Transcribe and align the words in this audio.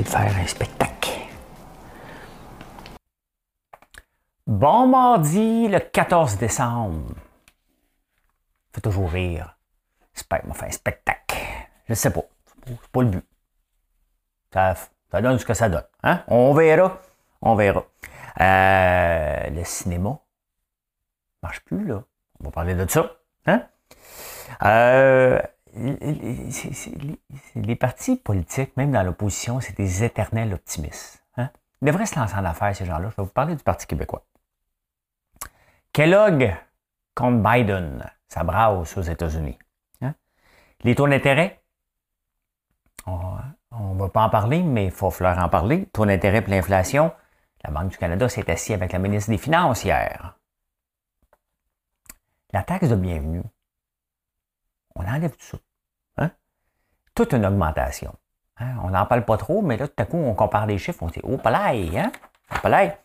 De 0.00 0.08
faire 0.08 0.36
un 0.36 0.46
spectacle. 0.46 1.10
Bon 4.46 4.86
mardi, 4.86 5.68
le 5.68 5.78
14 5.78 6.36
décembre. 6.38 7.14
Fait 8.72 8.80
toujours 8.80 9.10
rire. 9.10 9.56
J'espère 10.14 10.46
m'a 10.46 10.54
fait 10.54 10.66
un 10.66 10.70
spectacle. 10.70 11.36
Je 11.88 11.94
sais 11.94 12.10
pas. 12.10 12.22
C'est 12.66 12.90
pas 12.90 13.02
le 13.02 13.08
but. 13.08 13.24
Ça, 14.52 14.74
donne 15.20 15.38
ce 15.38 15.44
que 15.44 15.54
ça 15.54 15.68
donne. 15.68 15.84
Hein? 16.02 16.22
On 16.28 16.54
verra. 16.54 17.00
On 17.42 17.54
verra. 17.54 17.84
Euh, 18.40 19.50
le 19.50 19.64
cinéma 19.64 20.18
marche 21.42 21.60
plus, 21.60 21.86
là. 21.86 22.02
On 22.40 22.44
va 22.44 22.50
parler 22.50 22.74
de 22.74 22.88
ça. 22.88 23.12
Hein? 23.46 23.66
Euh, 24.62 25.40
les 27.54 27.76
partis 27.76 28.16
politiques, 28.16 28.76
même 28.76 28.92
dans 28.92 29.02
l'opposition, 29.02 29.60
c'est 29.60 29.76
des 29.76 30.04
éternels 30.04 30.52
optimistes. 30.52 31.24
Hein? 31.36 31.50
Ils 31.80 31.86
devraient 31.86 32.06
se 32.06 32.18
lancer 32.18 32.34
en 32.34 32.44
affaires, 32.44 32.76
ces 32.76 32.84
gens-là. 32.84 33.10
Je 33.10 33.16
vais 33.16 33.22
vous 33.22 33.32
parler 33.32 33.56
du 33.56 33.62
Parti 33.62 33.86
québécois. 33.86 34.24
Kellogg 35.92 36.54
contre 37.14 37.42
Biden, 37.42 38.04
ça 38.28 38.44
brasse 38.44 38.96
aux 38.96 39.02
États-Unis. 39.02 39.58
Hein? 40.02 40.14
Les 40.82 40.94
taux 40.94 41.08
d'intérêt, 41.08 41.62
on 43.06 43.94
ne 43.94 43.98
va 43.98 44.08
pas 44.08 44.24
en 44.24 44.30
parler, 44.30 44.62
mais 44.62 44.86
il 44.86 44.90
faut 44.90 45.10
falloir 45.10 45.38
en 45.38 45.48
parler. 45.48 45.86
Taux 45.86 46.06
d'intérêt 46.06 46.42
pour 46.42 46.52
l'inflation, 46.52 47.12
la 47.64 47.70
Banque 47.70 47.88
du 47.88 47.96
Canada 47.96 48.28
s'est 48.28 48.50
assise 48.50 48.74
avec 48.74 48.92
la 48.92 48.98
ministre 48.98 49.30
des 49.30 49.38
Finances 49.38 49.84
hier. 49.84 50.36
La 52.52 52.62
taxe 52.62 52.88
de 52.88 52.96
bienvenue, 52.96 53.42
on 54.94 55.06
enlève 55.06 55.30
tout 55.32 55.46
ça. 55.46 55.58
Hein? 56.18 56.30
Toute 57.14 57.32
une 57.32 57.46
augmentation. 57.46 58.14
Hein? 58.58 58.76
On 58.82 58.90
n'en 58.90 59.06
parle 59.06 59.24
pas 59.24 59.36
trop, 59.36 59.62
mais 59.62 59.76
là, 59.76 59.88
tout 59.88 60.02
à 60.02 60.06
coup, 60.06 60.18
on 60.18 60.34
compare 60.34 60.66
les 60.66 60.78
chiffres, 60.78 61.02
on 61.02 61.08
dit 61.08 61.20
Oh, 61.22 61.38
palais, 61.38 61.98
hein? 61.98 62.12
Palais. 62.62 62.98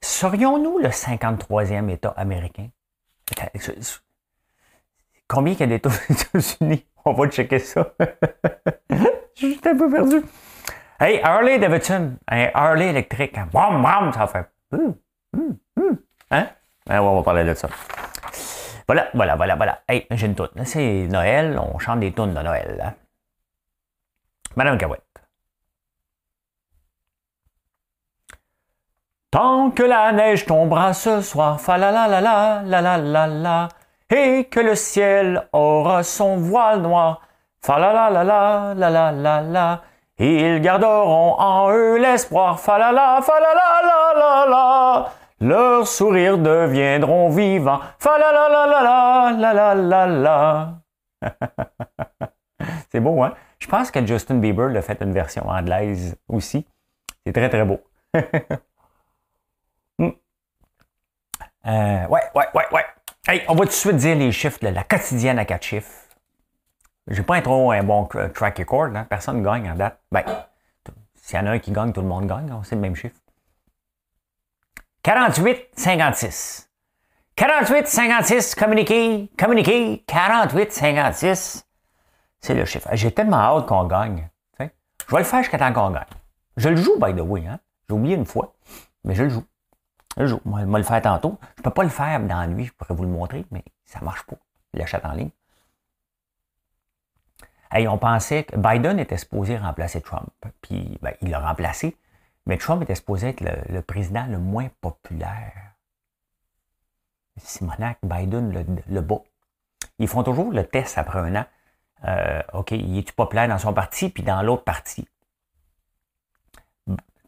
Serions-nous 0.00 0.78
le 0.78 0.88
53e 0.88 1.90
État 1.90 2.14
américain? 2.16 2.68
Combien 5.26 5.52
il 5.52 5.60
y 5.60 5.62
a 5.62 5.66
d'États 5.66 5.90
aux 5.90 6.12
États-Unis? 6.12 6.86
On 7.04 7.12
va 7.12 7.28
checker 7.28 7.58
ça. 7.58 7.92
Je 8.90 9.46
suis 9.46 9.60
un 9.64 9.76
peu 9.76 9.90
perdu. 9.90 10.22
Hey, 10.98 11.20
Harley 11.22 11.58
Davidson, 11.58 12.16
un 12.26 12.48
Harley 12.54 12.88
électrique, 12.88 13.38
bam, 13.52 13.82
bam, 13.82 14.12
ça 14.12 14.26
fait. 14.26 14.46
Hum. 14.72 14.96
Hein? 16.30 16.48
on 16.88 17.16
va 17.16 17.22
parler 17.22 17.44
de 17.44 17.54
ça. 17.54 17.68
Voilà, 18.88 19.10
voilà, 19.12 19.36
voilà, 19.36 19.54
voilà. 19.54 19.82
Hey, 19.86 20.06
j'ai 20.10 20.26
une 20.26 20.34
toune. 20.34 20.48
C'est 20.64 21.06
Noël, 21.08 21.58
on 21.58 21.78
chante 21.78 22.00
des 22.00 22.12
tunes 22.12 22.32
de 22.32 22.40
Noël. 22.40 22.82
Hein? 22.82 22.94
Madame 24.56 24.78
Cahouette. 24.78 25.02
Tant 29.30 29.70
que 29.72 29.82
la 29.82 30.10
neige 30.12 30.46
tombera 30.46 30.94
ce 30.94 31.20
soir, 31.20 31.60
fa 31.60 31.76
la 31.76 31.92
la 31.92 32.08
la 32.08 32.22
la 32.22 32.62
la 32.62 32.96
la 32.96 33.26
la 33.26 33.68
et 34.08 34.44
que 34.44 34.58
le 34.58 34.74
ciel 34.74 35.46
aura 35.52 36.02
son 36.02 36.38
voile 36.38 36.80
noir, 36.80 37.20
fa 37.60 37.78
la 37.78 37.92
la 37.92 38.08
la 38.08 38.24
la 38.24 38.74
la 38.74 39.12
la 39.12 39.42
la 39.42 39.82
ils 40.18 40.60
garderont 40.62 41.38
en 41.38 41.70
eux 41.70 41.98
l'espoir, 41.98 42.58
fa 42.58 42.78
fa 42.78 42.78
la 42.78 42.92
la 42.92 43.20
la 44.16 44.46
la 44.48 45.12
leurs 45.40 45.86
sourires 45.86 46.38
deviendront 46.38 47.30
vivants. 47.30 47.80
Fa 47.98 48.18
la 48.18 48.32
la 48.32 48.48
la 48.48 48.66
la 48.66 48.82
la 49.32 49.52
la 49.52 49.74
la 49.74 50.06
la 50.06 50.06
la. 50.06 50.78
C'est 52.90 53.00
beau, 53.00 53.22
hein? 53.22 53.34
Je 53.58 53.66
pense 53.66 53.90
que 53.90 54.04
Justin 54.04 54.36
Bieber 54.36 54.68
l'a 54.68 54.82
fait 54.82 55.00
une 55.02 55.12
version 55.12 55.48
anglaise 55.48 56.16
aussi. 56.28 56.66
C'est 57.24 57.32
très, 57.32 57.48
très 57.48 57.64
beau. 57.64 57.80
Hmm. 60.00 60.10
euh, 61.66 62.06
ouais, 62.06 62.22
ouais, 62.36 62.46
ouais, 62.54 62.64
ouais. 62.70 62.84
Hey, 63.26 63.42
on 63.48 63.54
va 63.54 63.64
tout 63.64 63.70
de 63.70 63.72
suite 63.72 63.96
dire 63.96 64.14
les 64.14 64.30
chiffres 64.30 64.60
de 64.62 64.68
la 64.68 64.84
quotidienne 64.84 65.40
à 65.40 65.44
quatre 65.44 65.64
chiffres. 65.64 66.06
J'ai 67.08 67.24
pas 67.24 67.34
un 67.34 67.40
trop 67.40 67.72
un 67.72 67.82
bon 67.82 68.06
track 68.06 68.58
record, 68.58 68.94
hein? 68.94 69.04
personne 69.10 69.40
ne 69.40 69.44
gagne 69.44 69.68
en 69.68 69.74
date. 69.74 69.98
Ben, 70.12 70.22
s'il 71.16 71.36
y 71.36 71.42
en 71.42 71.46
a 71.46 71.50
un 71.50 71.58
qui 71.58 71.72
gagne, 71.72 71.92
tout 71.92 72.00
le 72.00 72.06
monde 72.06 72.28
gagne, 72.28 72.48
c'est 72.62 72.76
le 72.76 72.80
même 72.80 72.94
chiffre. 72.94 73.18
48, 75.08 75.70
56. 75.74 76.68
48, 77.34 77.86
56, 77.88 78.54
communiqué, 78.54 79.30
communiqué, 79.38 80.04
48, 80.06 80.70
56. 80.70 81.66
C'est 82.40 82.52
le 82.52 82.66
chiffre. 82.66 82.90
J'ai 82.92 83.10
tellement 83.10 83.38
hâte 83.38 83.64
qu'on 83.64 83.84
gagne. 83.84 84.28
Je 84.60 84.66
vais 85.10 85.18
le 85.20 85.24
faire 85.24 85.38
jusqu'à 85.38 85.56
temps 85.56 85.72
qu'on 85.72 85.92
gagne. 85.92 86.04
Je 86.58 86.68
le 86.68 86.76
joue, 86.76 86.98
by 87.00 87.14
the 87.14 87.22
way. 87.22 87.46
Hein? 87.46 87.58
J'ai 87.88 87.94
oublié 87.94 88.16
une 88.16 88.26
fois, 88.26 88.52
mais 89.02 89.14
je 89.14 89.22
le 89.22 89.30
joue. 89.30 89.44
Je 90.18 90.24
le 90.24 90.28
joue. 90.28 90.42
Moi, 90.44 90.60
je 90.60 90.66
vais 90.66 90.76
le 90.76 90.84
faire 90.84 91.00
tantôt. 91.00 91.38
Je 91.56 91.60
ne 91.60 91.64
peux 91.64 91.70
pas 91.70 91.84
le 91.84 91.88
faire 91.88 92.20
dans 92.20 92.40
la 92.40 92.46
nuit, 92.46 92.66
je 92.66 92.72
pourrais 92.74 92.94
vous 92.94 93.04
le 93.04 93.08
montrer, 93.08 93.46
mais 93.50 93.64
ça 93.86 94.00
ne 94.00 94.04
marche 94.04 94.24
pas. 94.24 94.36
Il 94.74 94.80
l'achète 94.80 95.06
en 95.06 95.12
ligne. 95.12 95.30
Hey, 97.70 97.88
on 97.88 97.96
pensait 97.96 98.44
que 98.44 98.56
Biden 98.56 98.98
était 98.98 99.16
supposé 99.16 99.56
remplacer 99.56 100.02
Trump. 100.02 100.28
Puis 100.60 100.98
ben, 101.00 101.14
il 101.22 101.30
l'a 101.30 101.40
remplacé. 101.40 101.96
Mais 102.48 102.56
Trump 102.58 102.82
était 102.82 102.94
supposé 102.94 103.28
être 103.28 103.40
le, 103.40 103.82
président 103.82 104.26
le 104.26 104.38
moins 104.38 104.68
populaire. 104.80 105.74
Simonac, 107.36 107.98
Biden 108.02 108.52
le, 108.52 108.64
le 108.88 109.00
bat. 109.00 109.22
Ils 109.98 110.08
font 110.08 110.24
toujours 110.24 110.50
le 110.50 110.66
test 110.66 110.98
après 110.98 111.20
un 111.20 111.36
an. 111.36 111.44
Euh, 112.04 112.42
OK, 112.54 112.70
il 112.72 112.98
est 112.98 113.12
populaire 113.12 113.48
dans 113.48 113.58
son 113.58 113.74
parti 113.74 114.08
puis 114.08 114.22
dans 114.22 114.42
l'autre 114.42 114.64
parti? 114.64 115.06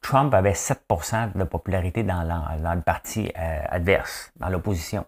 Trump 0.00 0.32
avait 0.32 0.52
7% 0.52 1.36
de 1.36 1.44
popularité 1.44 2.02
dans, 2.02 2.22
le 2.22 2.80
parti 2.80 3.30
euh, 3.36 3.62
adverse, 3.68 4.32
dans 4.36 4.48
l'opposition. 4.48 5.04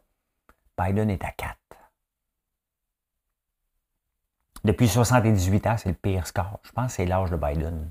Biden 0.78 1.10
est 1.10 1.24
à 1.24 1.30
4. 1.30 1.56
Depuis 4.64 4.88
78 4.88 5.66
ans, 5.66 5.76
c'est 5.78 5.88
le 5.88 5.94
pire 5.94 6.26
score. 6.26 6.60
Je 6.62 6.72
pense 6.72 6.88
que 6.88 6.92
c'est 6.92 7.06
l'âge 7.06 7.30
de 7.30 7.36
Biden. 7.36 7.90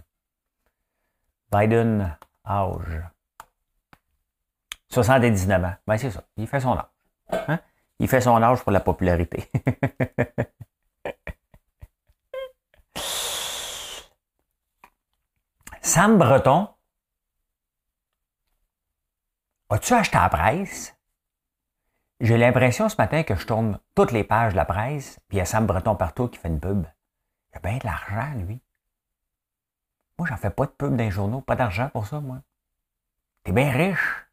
Biden, 1.52 2.18
âge. 2.46 3.04
79 4.90 5.64
ans. 5.64 5.76
Ben, 5.86 5.98
c'est 5.98 6.12
ça. 6.12 6.24
Il 6.38 6.48
fait 6.48 6.62
son 6.62 6.78
âge. 6.78 6.86
Hein? 7.32 7.60
Il 8.00 8.08
fait 8.08 8.22
son 8.22 8.42
âge 8.42 8.62
pour 8.64 8.72
la 8.72 8.80
popularité. 8.80 9.52
Sam 15.82 16.18
Breton, 16.18 16.70
as-tu 19.70 19.94
acheté 19.94 20.18
la 20.18 20.30
presse? 20.30 20.96
J'ai 22.22 22.38
l'impression 22.38 22.88
ce 22.88 22.96
matin 22.98 23.24
que 23.24 23.36
je 23.36 23.46
tourne 23.48 23.80
toutes 23.96 24.12
les 24.12 24.24
pages 24.24 24.54
de 24.54 24.58
la 24.58 24.66
presse, 24.66 25.20
puis 25.28 25.38
il 25.38 25.40
y 25.40 25.42
a 25.42 25.46
Sam 25.46 25.66
Breton 25.66 25.96
partout 25.96 26.28
qui 26.28 26.38
fait 26.38 26.50
une 26.50 26.60
pub. 26.60 26.86
Il 27.52 27.58
a 27.58 27.60
bien 27.60 27.78
de 27.78 27.86
l'argent, 27.86 28.32
lui. 28.36 28.62
Moi, 30.22 30.28
j'en 30.30 30.38
fais 30.38 30.52
pas 30.52 30.68
de 30.68 30.72
pub 30.72 30.96
dans 30.96 31.04
les 31.04 31.10
journaux, 31.10 31.42
pas 31.42 31.56
d'argent 31.56 31.90
pour 31.90 32.06
ça, 32.06 32.20
moi. 32.20 32.44
T'es 33.44 33.52
bien 33.52 33.72
riche. 33.72 34.28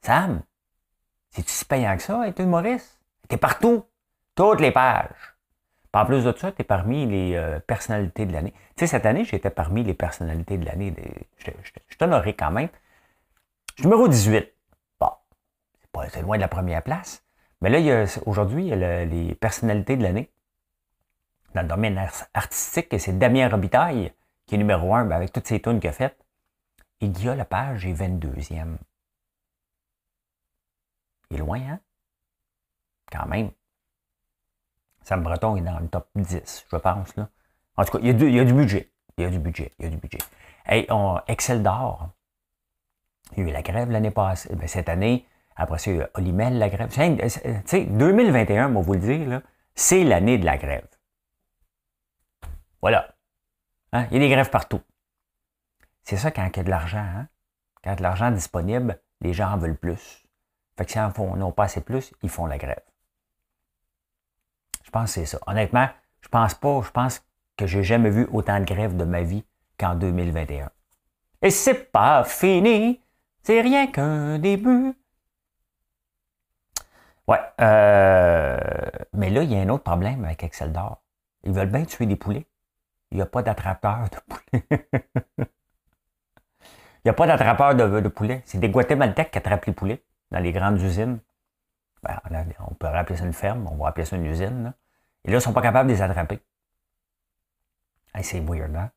Sam, 0.00 0.40
c'est-tu 1.28 1.50
si 1.50 1.66
payant 1.66 1.94
que 1.98 2.02
ça, 2.02 2.26
être 2.26 2.40
humoriste? 2.40 2.98
T'es 3.28 3.36
partout, 3.36 3.84
toutes 4.34 4.62
les 4.62 4.70
pages. 4.70 5.34
en 5.92 6.06
plus 6.06 6.24
de 6.24 6.32
ça, 6.34 6.50
t'es 6.50 6.64
parmi 6.64 7.04
les 7.04 7.34
euh, 7.34 7.60
personnalités 7.60 8.24
de 8.24 8.32
l'année. 8.32 8.54
Tu 8.74 8.80
sais, 8.80 8.86
cette 8.86 9.04
année, 9.04 9.26
j'étais 9.26 9.50
parmi 9.50 9.84
les 9.84 9.92
personnalités 9.92 10.56
de 10.56 10.64
l'année. 10.64 10.94
Je 11.36 11.50
suis 11.50 12.34
quand 12.34 12.50
même. 12.50 12.70
Numéro 13.80 14.08
18. 14.08 14.50
Bon, 14.98 15.10
c'est 16.08 16.22
loin 16.22 16.38
de 16.38 16.40
la 16.40 16.48
première 16.48 16.82
place. 16.82 17.22
Mais 17.60 17.68
là, 17.68 18.06
aujourd'hui, 18.24 18.68
il 18.68 18.68
y 18.68 18.82
a 18.82 19.04
les 19.04 19.34
personnalités 19.34 19.98
de 19.98 20.04
l'année 20.04 20.30
dans 21.54 21.62
le 21.62 21.68
domaine 21.68 21.98
artistique, 22.34 22.88
c'est 22.98 23.18
Damien 23.18 23.48
Robitaille 23.48 24.12
qui 24.50 24.56
est 24.56 24.58
numéro 24.58 24.92
un, 24.94 25.04
ben, 25.04 25.14
avec 25.14 25.32
toutes 25.32 25.46
ces 25.46 25.62
tunes 25.62 25.78
qu'il 25.78 25.90
a 25.90 25.92
faites. 25.92 26.18
Et 27.00 27.08
Guillaume 27.08 27.38
Lepage 27.38 27.86
est 27.86 27.92
22e. 27.92 28.78
Il 31.30 31.36
est 31.36 31.38
loin, 31.38 31.60
hein? 31.60 31.80
Quand 33.12 33.26
même. 33.26 33.52
Sam 35.02 35.22
Breton 35.22 35.56
est 35.56 35.60
dans 35.60 35.78
le 35.78 35.86
top 35.86 36.08
10, 36.16 36.66
je 36.68 36.76
pense, 36.76 37.14
là. 37.14 37.28
En 37.76 37.84
tout 37.84 37.92
cas, 37.92 37.98
il 38.02 38.08
y, 38.08 38.10
a 38.10 38.44
du, 38.44 38.52
budget. 38.52 38.90
Il 39.16 39.22
y 39.22 39.26
a 39.26 39.30
du 39.30 39.38
budget. 39.38 39.72
Il 39.78 39.84
y 39.84 39.88
a 39.88 39.90
du 39.90 39.96
budget. 39.96 40.18
Hey, 40.66 40.86
on, 40.90 41.20
Excel 41.28 41.62
d'or. 41.62 42.10
Il 43.36 43.44
y 43.44 43.46
a 43.46 43.50
eu 43.50 43.52
la 43.52 43.62
grève 43.62 43.90
l'année 43.90 44.10
passée. 44.10 44.54
Ben, 44.56 44.66
cette 44.66 44.88
année, 44.88 45.26
après 45.54 45.78
ça, 45.78 45.92
il 45.92 45.98
y 45.98 46.00
a 46.00 46.10
Olimel, 46.14 46.58
la 46.58 46.68
grève. 46.68 46.88
Tu 46.88 47.28
sais, 47.66 47.84
2021, 47.84 48.70
on 48.70 48.74
va 48.74 48.80
vous 48.80 48.94
le 48.94 48.98
dire, 48.98 49.42
c'est 49.76 50.02
l'année 50.02 50.38
de 50.38 50.44
la 50.44 50.58
grève. 50.58 50.88
Voilà. 52.82 53.14
Hein? 53.92 54.06
Il 54.10 54.14
y 54.14 54.16
a 54.16 54.20
des 54.20 54.28
grèves 54.28 54.50
partout. 54.50 54.80
C'est 56.02 56.16
ça 56.16 56.30
quand 56.30 56.46
il 56.46 56.56
y 56.56 56.60
a 56.60 56.62
de 56.64 56.70
l'argent. 56.70 56.98
Hein? 56.98 57.28
Quand 57.82 57.90
il 57.90 57.92
y 57.92 57.92
a 57.92 57.96
de 57.96 58.02
l'argent 58.02 58.30
disponible, 58.30 59.00
les 59.20 59.32
gens 59.32 59.52
en 59.52 59.58
veulent 59.58 59.76
plus. 59.76 60.26
Fait 60.76 60.84
que 60.84 60.92
si 60.92 60.98
ils 60.98 61.38
n'ont 61.38 61.52
pas 61.52 61.64
assez 61.64 61.82
plus, 61.82 62.12
ils 62.22 62.30
font 62.30 62.46
la 62.46 62.58
grève. 62.58 62.82
Je 64.84 64.90
pense 64.90 65.14
que 65.14 65.20
c'est 65.20 65.26
ça. 65.26 65.38
Honnêtement, 65.46 65.88
je 66.20 66.28
pense 66.28 66.54
pas, 66.54 66.80
je 66.82 66.90
pense 66.90 67.22
que 67.56 67.66
j'ai 67.66 67.82
jamais 67.82 68.10
vu 68.10 68.26
autant 68.32 68.58
de 68.58 68.64
grèves 68.64 68.96
de 68.96 69.04
ma 69.04 69.22
vie 69.22 69.44
qu'en 69.78 69.94
2021. 69.94 70.70
Et 71.42 71.50
c'est 71.50 71.92
pas 71.92 72.24
fini, 72.24 73.00
c'est 73.42 73.60
rien 73.60 73.86
qu'un 73.86 74.38
début. 74.38 74.94
Ouais, 77.26 77.38
euh, 77.60 78.58
mais 79.12 79.30
là, 79.30 79.42
il 79.42 79.52
y 79.52 79.56
a 79.56 79.60
un 79.60 79.68
autre 79.68 79.84
problème 79.84 80.24
avec 80.24 80.42
Excel 80.42 80.72
d'or. 80.72 81.02
Ils 81.44 81.52
veulent 81.52 81.70
bien 81.70 81.84
tuer 81.84 82.06
des 82.06 82.16
poulets. 82.16 82.46
Il 83.10 83.16
n'y 83.16 83.22
a 83.22 83.26
pas 83.26 83.42
d'attrapeur 83.42 84.08
de 84.10 84.18
poulets. 84.28 84.64
Il 87.02 87.06
n'y 87.06 87.10
a 87.10 87.14
pas 87.14 87.26
d'attrapeur 87.26 87.74
de, 87.74 88.00
de 88.00 88.08
poulets. 88.08 88.42
C'est 88.44 88.58
des 88.58 88.68
Guatémaltèques 88.68 89.30
qui 89.30 89.38
attrapent 89.38 89.64
les 89.64 89.72
poulets 89.72 90.02
dans 90.30 90.38
les 90.38 90.52
grandes 90.52 90.80
usines. 90.80 91.18
Ben, 92.02 92.18
on 92.60 92.74
peut 92.74 92.86
appeler 92.86 93.18
ça 93.18 93.24
une 93.24 93.32
ferme, 93.32 93.66
on 93.66 93.76
va 93.76 93.88
appeler 93.88 94.04
ça 94.04 94.16
une 94.16 94.26
usine. 94.26 94.74
Et 95.24 95.28
là, 95.28 95.32
ils 95.32 95.34
ne 95.34 95.40
sont 95.40 95.52
pas 95.52 95.62
capables 95.62 95.88
de 95.88 95.94
les 95.94 96.02
attraper. 96.02 96.40
c'est 98.22 98.40
weird, 98.40 98.74
hein? 98.76 98.90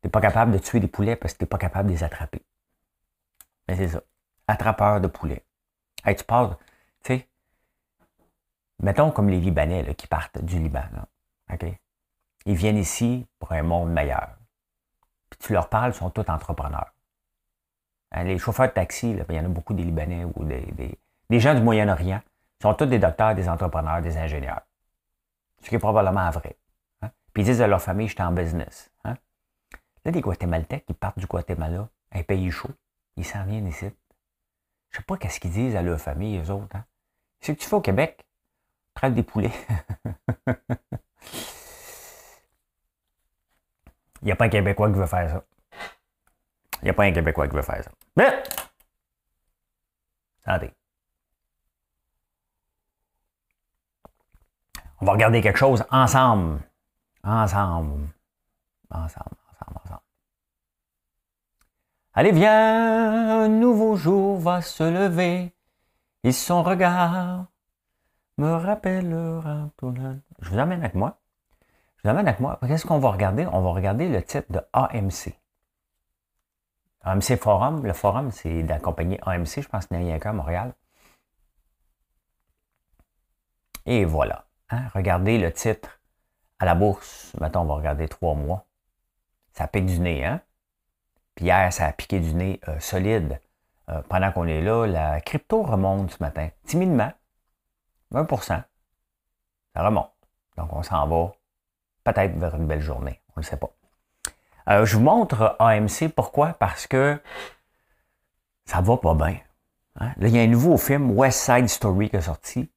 Tu 0.00 0.06
n'es 0.06 0.10
pas 0.10 0.20
capable 0.20 0.52
de 0.52 0.58
tuer 0.58 0.78
des 0.80 0.88
poulets 0.88 1.16
parce 1.16 1.34
que 1.34 1.38
tu 1.38 1.44
n'es 1.44 1.48
pas 1.48 1.58
capable 1.58 1.88
de 1.88 1.94
les 1.94 2.04
attraper. 2.04 2.44
Mais 3.66 3.76
c'est 3.76 3.88
ça. 3.88 4.02
Attrapeur 4.46 5.00
de 5.00 5.08
poulets. 5.08 5.44
Hey, 6.04 6.14
tu 6.14 6.24
parles, 6.24 6.56
tu 7.02 7.14
sais, 7.14 7.28
mettons 8.80 9.10
comme 9.10 9.28
les 9.28 9.40
Libanais 9.40 9.94
qui 9.94 10.06
partent 10.06 10.42
du 10.42 10.58
Liban. 10.58 10.84
OK? 11.52 11.64
Ils 12.48 12.54
viennent 12.54 12.78
ici 12.78 13.26
pour 13.38 13.52
un 13.52 13.62
monde 13.62 13.92
meilleur. 13.92 14.30
Puis 15.28 15.38
tu 15.38 15.52
leur 15.52 15.68
parles, 15.68 15.92
ils 15.92 15.94
sont 15.94 16.08
tous 16.08 16.30
entrepreneurs. 16.30 16.94
Hein, 18.10 18.24
les 18.24 18.38
chauffeurs 18.38 18.68
de 18.68 18.72
taxi, 18.72 19.10
il 19.10 19.34
y 19.34 19.38
en 19.38 19.44
a 19.44 19.48
beaucoup 19.48 19.74
des 19.74 19.84
Libanais 19.84 20.24
ou 20.24 20.44
des, 20.44 21.40
gens 21.40 21.54
du 21.54 21.60
Moyen-Orient. 21.60 22.22
Sont 22.62 22.72
tous 22.72 22.86
des 22.86 22.98
docteurs, 22.98 23.34
des 23.34 23.50
entrepreneurs, 23.50 24.00
des 24.00 24.16
ingénieurs. 24.16 24.62
Ce 25.60 25.68
qui 25.68 25.74
est 25.74 25.78
probablement 25.78 26.30
vrai. 26.30 26.56
Hein. 27.02 27.10
Puis 27.34 27.42
ils 27.42 27.46
disent 27.46 27.60
à 27.60 27.66
leur 27.66 27.82
famille, 27.82 28.08
je 28.08 28.14
suis 28.14 28.22
en 28.22 28.32
business. 28.32 28.90
Hein. 29.04 29.18
Là, 30.06 30.10
les 30.10 30.22
Guatémaltèques, 30.22 30.86
ils 30.88 30.94
partent 30.94 31.18
du 31.18 31.26
Guatemala, 31.26 31.90
un 32.12 32.22
pays 32.22 32.50
chaud. 32.50 32.70
Ils 33.16 33.26
s'en 33.26 33.44
viennent 33.44 33.68
ici. 33.68 33.90
Je 34.90 34.96
sais 34.96 35.04
pas 35.04 35.18
qu'est-ce 35.18 35.38
qu'ils 35.38 35.50
disent 35.50 35.76
à 35.76 35.82
leur 35.82 36.00
famille, 36.00 36.38
eux 36.38 36.50
autres. 36.50 36.74
Hein. 36.74 36.84
Ce 37.42 37.52
que 37.52 37.58
tu 37.58 37.68
fais 37.68 37.76
au 37.76 37.82
Québec, 37.82 38.26
traite 38.94 39.12
des 39.12 39.22
poulets. 39.22 39.52
Il 44.22 44.26
n'y 44.26 44.32
a 44.32 44.36
pas 44.36 44.46
un 44.46 44.48
Québécois 44.48 44.88
qui 44.88 44.98
veut 44.98 45.06
faire 45.06 45.30
ça. 45.30 45.44
Il 46.82 46.84
n'y 46.84 46.90
a 46.90 46.94
pas 46.94 47.04
un 47.04 47.12
Québécois 47.12 47.48
qui 47.48 47.56
veut 47.56 47.62
faire 47.62 47.82
ça. 47.82 47.90
Mais, 48.16 48.42
attendez. 50.44 50.72
On 55.00 55.06
va 55.06 55.12
regarder 55.12 55.40
quelque 55.40 55.58
chose 55.58 55.84
ensemble. 55.90 56.60
Ensemble. 57.22 58.08
Ensemble, 58.90 59.36
ensemble, 59.50 59.80
ensemble. 59.84 60.00
Allez, 62.14 62.32
viens, 62.32 63.44
un 63.44 63.48
nouveau 63.48 63.96
jour 63.96 64.38
va 64.38 64.60
se 64.62 64.82
lever. 64.82 65.54
Et 66.24 66.32
son 66.32 66.62
regard 66.62 67.46
me 68.38 68.50
rappellera 68.50 69.70
tout 69.76 69.94
Je 70.40 70.50
vous 70.50 70.58
amène 70.58 70.80
avec 70.80 70.94
moi. 70.94 71.18
Je 71.98 72.02
vous 72.04 72.10
amène 72.10 72.28
avec 72.28 72.40
moi. 72.40 72.58
Qu'est-ce 72.66 72.86
qu'on 72.86 73.00
va 73.00 73.10
regarder? 73.10 73.46
On 73.46 73.60
va 73.60 73.70
regarder 73.70 74.08
le 74.08 74.22
titre 74.22 74.50
de 74.52 74.60
AMC. 74.72 75.34
AMC 77.02 77.36
Forum, 77.40 77.84
le 77.84 77.92
forum, 77.92 78.30
c'est 78.30 78.62
de 78.62 78.68
la 78.68 78.78
compagnie 78.78 79.18
AMC, 79.22 79.62
je 79.62 79.68
pense 79.68 79.86
qu'il 79.86 79.98
n'y 79.98 80.12
a 80.12 80.18
qu'un 80.20 80.30
à 80.30 80.32
Montréal. 80.34 80.74
Et 83.86 84.04
voilà. 84.04 84.44
Hein? 84.70 84.88
Regardez 84.94 85.38
le 85.38 85.52
titre 85.52 86.00
à 86.58 86.66
la 86.66 86.74
bourse. 86.74 87.32
Maintenant, 87.40 87.62
on 87.62 87.66
va 87.66 87.74
regarder 87.74 88.08
trois 88.08 88.34
mois. 88.34 88.66
Ça 89.52 89.66
pique 89.66 89.86
du 89.86 89.98
nez, 89.98 90.24
hein? 90.24 90.40
Puis 91.34 91.46
hier, 91.46 91.72
ça 91.72 91.86
a 91.86 91.92
piqué 91.92 92.20
du 92.20 92.34
nez 92.34 92.60
euh, 92.68 92.78
solide. 92.78 93.40
Euh, 93.88 94.02
pendant 94.08 94.30
qu'on 94.32 94.46
est 94.46 94.60
là, 94.60 94.86
la 94.86 95.20
crypto 95.20 95.62
remonte 95.62 96.12
ce 96.12 96.22
matin, 96.22 96.50
timidement. 96.64 97.12
20% 98.12 98.44
Ça 98.46 98.64
remonte. 99.76 100.12
Donc, 100.56 100.72
on 100.72 100.82
s'en 100.82 101.06
va 101.06 101.32
peut-être 102.12 102.36
vers 102.36 102.54
une 102.54 102.66
belle 102.66 102.80
journée. 102.80 103.20
On 103.30 103.40
ne 103.40 103.44
le 103.44 103.48
sait 103.48 103.56
pas. 103.56 103.70
Euh, 104.70 104.84
je 104.84 104.96
vous 104.96 105.02
montre 105.02 105.56
AMC. 105.58 106.08
Pourquoi? 106.14 106.54
Parce 106.54 106.86
que 106.86 107.20
ça 108.64 108.80
va 108.80 108.96
pas 108.96 109.14
bien. 109.14 109.38
Hein? 110.00 110.12
Là, 110.16 110.28
il 110.28 110.36
y 110.36 110.38
a 110.38 110.42
un 110.42 110.46
nouveau 110.46 110.76
film, 110.76 111.10
West 111.12 111.40
Side 111.40 111.68
Story, 111.68 112.10
qui 112.10 112.16
est 112.16 112.22
sorti. 112.22 112.70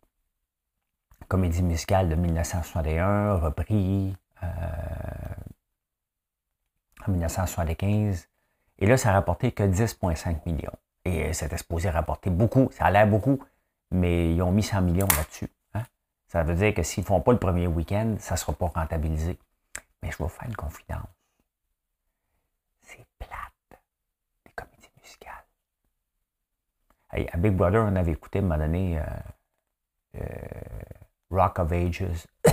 Comédie 1.27 1.63
musicale 1.63 2.09
de 2.09 2.15
1961, 2.15 3.35
repris 3.35 4.15
euh, 4.43 4.47
en 7.07 7.11
1975. 7.11 8.27
Et 8.79 8.85
là, 8.85 8.97
ça 8.97 9.09
a 9.09 9.13
rapporté 9.13 9.51
que 9.51 9.63
10,5 9.63 10.39
millions. 10.45 10.71
Et 11.05 11.33
c'était 11.33 11.57
supposé 11.57 11.89
rapporter 11.89 12.29
beaucoup. 12.29 12.69
Ça 12.71 12.85
a 12.85 12.91
l'air 12.91 13.07
beaucoup, 13.07 13.39
mais 13.91 14.33
ils 14.33 14.41
ont 14.41 14.51
mis 14.51 14.63
100 14.63 14.81
millions 14.81 15.07
là-dessus. 15.17 15.47
Ça 16.31 16.43
veut 16.43 16.55
dire 16.55 16.73
que 16.73 16.81
s'ils 16.81 17.03
ne 17.03 17.07
font 17.07 17.19
pas 17.19 17.33
le 17.33 17.39
premier 17.39 17.67
week-end, 17.67 18.15
ça 18.19 18.35
ne 18.35 18.39
sera 18.39 18.53
pas 18.53 18.67
rentabilisé. 18.67 19.37
Mais 20.01 20.11
je 20.11 20.23
vais 20.23 20.29
faire 20.29 20.47
une 20.47 20.55
confidence. 20.55 21.09
à 27.13 27.37
Big 27.37 27.51
Brother, 27.51 27.83
on 27.83 27.95
avait 27.97 28.13
écouté 28.13 28.39
à 28.39 28.41
un 28.41 28.45
moment 28.45 28.57
donné 28.57 28.97
euh, 28.97 29.03
euh, 30.15 30.21
Rock 31.29 31.59
of 31.59 31.71
Ages. 31.73 32.25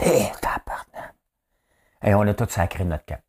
Et 2.02 2.14
on 2.14 2.22
a 2.22 2.34
tous 2.34 2.48
sacré 2.48 2.84
notre 2.84 3.04
cap. 3.04 3.22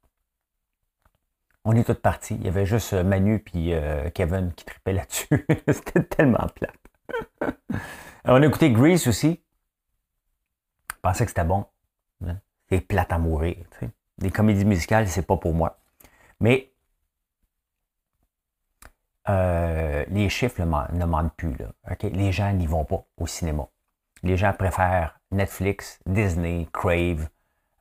On 1.63 1.75
est 1.75 1.83
tous 1.83 1.94
partis. 1.94 2.33
Il 2.35 2.45
y 2.45 2.47
avait 2.47 2.65
juste 2.65 2.94
euh, 2.94 3.03
Manu 3.03 3.44
et 3.53 4.11
Kevin 4.15 4.51
qui 4.53 4.65
tripaient 4.65 4.94
là-dessus. 4.94 5.45
C'était 5.68 6.03
tellement 6.03 6.47
plate. 6.56 6.73
on 8.25 8.41
a 8.41 8.45
écouté 8.45 8.71
Grease 8.71 9.07
aussi. 9.07 9.44
Je 10.99 11.01
pensais 11.01 11.23
que 11.23 11.31
c'était 11.31 11.45
bon. 11.45 11.65
Hein? 12.27 12.39
C'est 12.69 12.81
plate 12.81 13.13
à 13.13 13.18
mourir. 13.18 13.56
Les 14.18 14.31
comédies 14.31 14.65
musicales, 14.65 15.07
c'est 15.07 15.25
pas 15.25 15.37
pour 15.37 15.53
moi. 15.53 15.79
Mais 16.41 16.73
euh, 19.29 20.03
les 20.09 20.27
chiffres 20.27 20.61
ne 20.61 21.06
mentent 21.06 21.33
plus. 21.37 21.56
Les 22.01 22.33
gens 22.33 22.51
n'y 22.51 22.68
vont 22.68 22.83
pas 22.83 23.06
au 23.15 23.27
cinéma. 23.27 23.69
Les 24.23 24.35
gens 24.35 24.51
préfèrent 24.51 25.18
Netflix, 25.31 25.99
Disney, 26.06 26.68
Crave, 26.73 27.29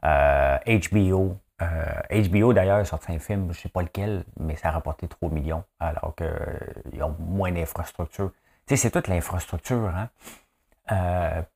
HBO. 0.05 1.37
Euh, 1.61 1.99
HBO, 2.11 2.51
euh, 2.51 2.55
d'ailleurs, 2.55 2.87
sorti 2.87 3.11
un 3.11 3.19
film, 3.19 3.47
je 3.47 3.59
ne 3.59 3.63
sais 3.63 3.69
pas 3.69 3.83
lequel, 3.83 4.25
mais 4.39 4.55
ça 4.55 4.69
a 4.69 4.71
rapporté 4.71 5.09
3 5.09 5.29
millions, 5.31 5.65
alors 5.81 6.15
qu'ils 6.15 7.03
ont 7.03 7.17
moins 7.19 7.51
d'infrastructures. 7.51 8.31
C'est 8.67 8.93
toute 8.93 9.09
l'infrastructure. 9.09 9.93
Hein? 9.93 10.09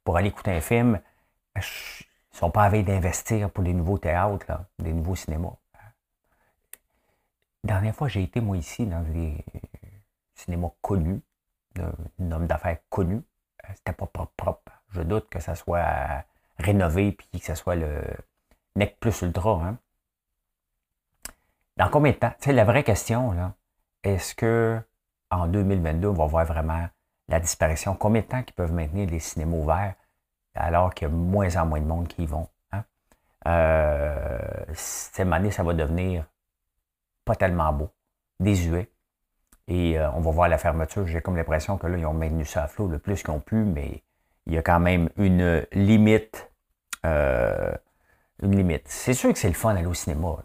pour 0.04 0.18
aller 0.18 0.28
écouter 0.28 0.50
un 0.50 0.60
film, 0.60 1.00
ils 1.56 1.60
ne 1.60 2.38
sont 2.38 2.50
pas 2.50 2.64
avec 2.64 2.86
d'investir 2.86 3.50
pour 3.50 3.64
des 3.64 3.74
nouveaux 3.74 3.98
théâtres, 3.98 4.46
des 4.78 4.92
nouveaux 4.92 5.16
cinémas. 5.16 5.56
La 7.64 7.74
dernière 7.74 7.94
fois, 7.94 8.08
j'ai 8.08 8.22
été, 8.22 8.40
moi, 8.40 8.56
ici, 8.56 8.86
dans 8.86 9.02
des 9.02 9.44
cinéma 10.42 10.68
connu, 10.80 11.22
d'un 11.74 11.92
homme 12.30 12.46
d'affaires 12.46 12.78
connu. 12.88 13.22
C'était 13.74 13.92
pas 13.92 14.06
propre, 14.06 14.32
propre. 14.36 14.72
Je 14.90 15.02
doute 15.02 15.28
que 15.28 15.40
ça 15.40 15.54
soit 15.54 16.24
rénové 16.58 17.12
puis 17.12 17.40
que 17.40 17.46
ça 17.46 17.54
soit 17.54 17.76
le 17.76 18.02
NEC 18.76 18.98
plus 18.98 19.22
ultra. 19.22 19.62
Hein. 19.64 19.78
Dans 21.76 21.88
combien 21.88 22.12
de 22.12 22.16
temps? 22.16 22.34
C'est 22.38 22.52
la 22.52 22.64
vraie 22.64 22.84
question, 22.84 23.32
là. 23.32 23.54
Est-ce 24.02 24.34
que 24.34 24.80
en 25.30 25.46
2022, 25.46 26.08
on 26.08 26.12
va 26.12 26.26
voir 26.26 26.44
vraiment 26.44 26.88
la 27.28 27.40
disparition? 27.40 27.94
Combien 27.94 28.22
de 28.22 28.26
temps 28.26 28.42
qu'ils 28.42 28.54
peuvent 28.54 28.72
maintenir 28.72 29.08
les 29.08 29.20
cinémas 29.20 29.56
ouverts? 29.56 29.94
Alors 30.54 30.94
qu'il 30.94 31.08
y 31.08 31.10
a 31.10 31.14
moins 31.14 31.56
en 31.56 31.66
moins 31.66 31.80
de 31.80 31.86
monde 31.86 32.08
qui 32.08 32.24
y 32.24 32.26
vont? 32.26 32.48
Hein? 32.72 32.84
Euh, 33.46 34.38
cette 34.74 35.26
année, 35.26 35.50
ça 35.50 35.62
va 35.62 35.74
devenir 35.74 36.24
pas 37.24 37.36
tellement 37.36 37.72
beau, 37.72 37.90
désuet. 38.40 38.90
Et 39.68 39.98
euh, 39.98 40.10
on 40.12 40.20
va 40.20 40.30
voir 40.30 40.48
la 40.48 40.58
fermeture. 40.58 41.06
J'ai 41.06 41.20
comme 41.20 41.36
l'impression 41.36 41.78
que 41.78 41.86
là, 41.86 41.96
ils 41.96 42.06
ont 42.06 42.14
maintenu 42.14 42.44
ça 42.44 42.64
à 42.64 42.68
flot 42.68 42.88
le 42.88 42.98
plus 42.98 43.22
qu'ils 43.22 43.30
ont 43.30 43.40
pu, 43.40 43.56
mais 43.56 44.02
il 44.46 44.54
y 44.54 44.58
a 44.58 44.62
quand 44.62 44.80
même 44.80 45.08
une 45.16 45.64
limite 45.72 46.52
euh, 47.04 47.74
une 48.42 48.56
limite. 48.56 48.88
C'est 48.88 49.14
sûr 49.14 49.32
que 49.32 49.38
c'est 49.38 49.48
le 49.48 49.54
fun 49.54 49.74
d'aller 49.74 49.86
au 49.86 49.94
cinéma, 49.94 50.36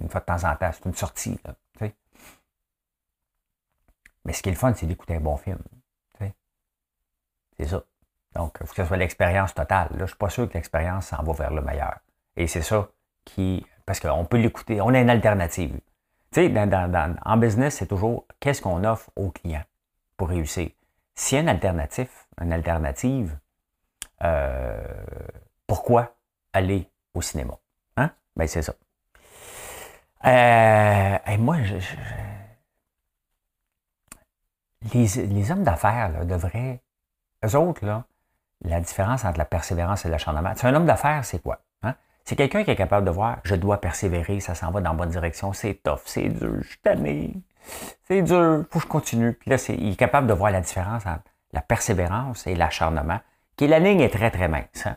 une 0.00 0.08
fois 0.08 0.20
de 0.20 0.26
temps 0.26 0.44
en 0.44 0.56
temps, 0.56 0.70
c'est 0.72 0.84
une 0.84 0.94
sortie. 0.94 1.38
mais 4.24 4.32
ce 4.32 4.42
qui 4.42 4.48
est 4.48 4.52
le 4.52 4.58
fun, 4.58 4.74
c'est 4.74 4.86
d'écouter 4.86 5.14
un 5.16 5.20
bon 5.20 5.36
film. 5.36 5.58
C'est 7.58 7.68
ça. 7.68 7.82
Donc, 8.36 8.58
il 8.60 8.66
faut 8.66 8.74
que 8.74 8.82
ce 8.82 8.84
soit 8.84 8.96
l'expérience 8.98 9.54
totale. 9.54 9.88
Là, 9.92 9.96
je 9.96 10.02
ne 10.02 10.06
suis 10.08 10.16
pas 10.16 10.28
sûr 10.28 10.48
que 10.48 10.54
l'expérience 10.54 11.06
s'en 11.06 11.22
va 11.22 11.32
vers 11.32 11.52
le 11.52 11.62
meilleur. 11.62 11.96
Et 12.36 12.46
c'est 12.46 12.62
ça 12.62 12.88
qui. 13.24 13.64
Parce 13.86 13.98
qu'on 14.00 14.24
peut 14.24 14.36
l'écouter, 14.36 14.80
on 14.80 14.92
a 14.92 15.00
une 15.00 15.10
alternative. 15.10 15.78
Tu 16.32 16.52
sais, 16.52 17.14
en 17.24 17.36
business, 17.38 17.76
c'est 17.76 17.86
toujours 17.86 18.26
qu'est-ce 18.40 18.60
qu'on 18.60 18.84
offre 18.84 19.10
aux 19.16 19.30
clients 19.30 19.64
pour 20.16 20.28
réussir? 20.28 20.68
S'il 21.14 21.36
y 21.36 21.38
a 21.38 21.42
une 21.42 21.48
alternative, 21.48 22.10
une 22.42 22.52
alternative, 22.52 23.38
euh, 24.22 24.84
pourquoi 25.66 26.14
aller 26.52 26.90
au 27.14 27.22
cinéma? 27.22 27.54
Hein? 27.96 28.10
Ben, 28.34 28.46
c'est 28.46 28.62
ça. 28.62 28.74
Euh, 30.26 31.18
moi, 31.38 31.56
les, 34.92 35.50
hommes 35.50 35.64
d'affaires 35.64 36.26
devraient. 36.26 36.82
Eux 37.44 37.56
autres, 37.56 37.86
là, 37.86 38.04
la 38.62 38.80
différence 38.80 39.24
entre 39.24 39.38
la 39.38 39.44
persévérance 39.44 40.04
et 40.04 40.08
l'acharnement. 40.08 40.52
C'est 40.56 40.66
un 40.66 40.74
homme 40.74 40.86
d'affaires, 40.86 41.24
c'est 41.24 41.42
quoi? 41.42 41.60
Hein? 41.82 41.94
C'est 42.24 42.36
quelqu'un 42.36 42.64
qui 42.64 42.70
est 42.70 42.76
capable 42.76 43.06
de 43.06 43.10
voir, 43.10 43.38
je 43.44 43.54
dois 43.54 43.80
persévérer, 43.80 44.40
ça 44.40 44.54
s'en 44.54 44.70
va 44.70 44.80
dans 44.80 44.90
la 44.92 44.96
bonne 44.96 45.10
direction, 45.10 45.52
c'est 45.52 45.74
tough, 45.82 46.00
c'est 46.04 46.28
dur, 46.28 46.56
je 46.62 46.68
suis 46.68 46.78
tanné, 46.78 47.34
c'est 48.04 48.22
dur, 48.22 48.64
faut 48.70 48.78
que 48.78 48.84
je 48.84 48.88
continue. 48.88 49.32
Puis 49.34 49.50
là, 49.50 49.56
il 49.68 49.92
est 49.92 49.96
capable 49.96 50.26
de 50.26 50.32
voir 50.32 50.50
la 50.50 50.60
différence 50.60 51.06
entre 51.06 51.24
la 51.52 51.60
persévérance 51.60 52.46
et 52.46 52.54
l'acharnement, 52.54 53.20
qui 53.56 53.66
la 53.66 53.78
ligne 53.78 54.00
est 54.00 54.10
très, 54.10 54.30
très 54.30 54.48
mince. 54.48 54.86
Hein? 54.86 54.96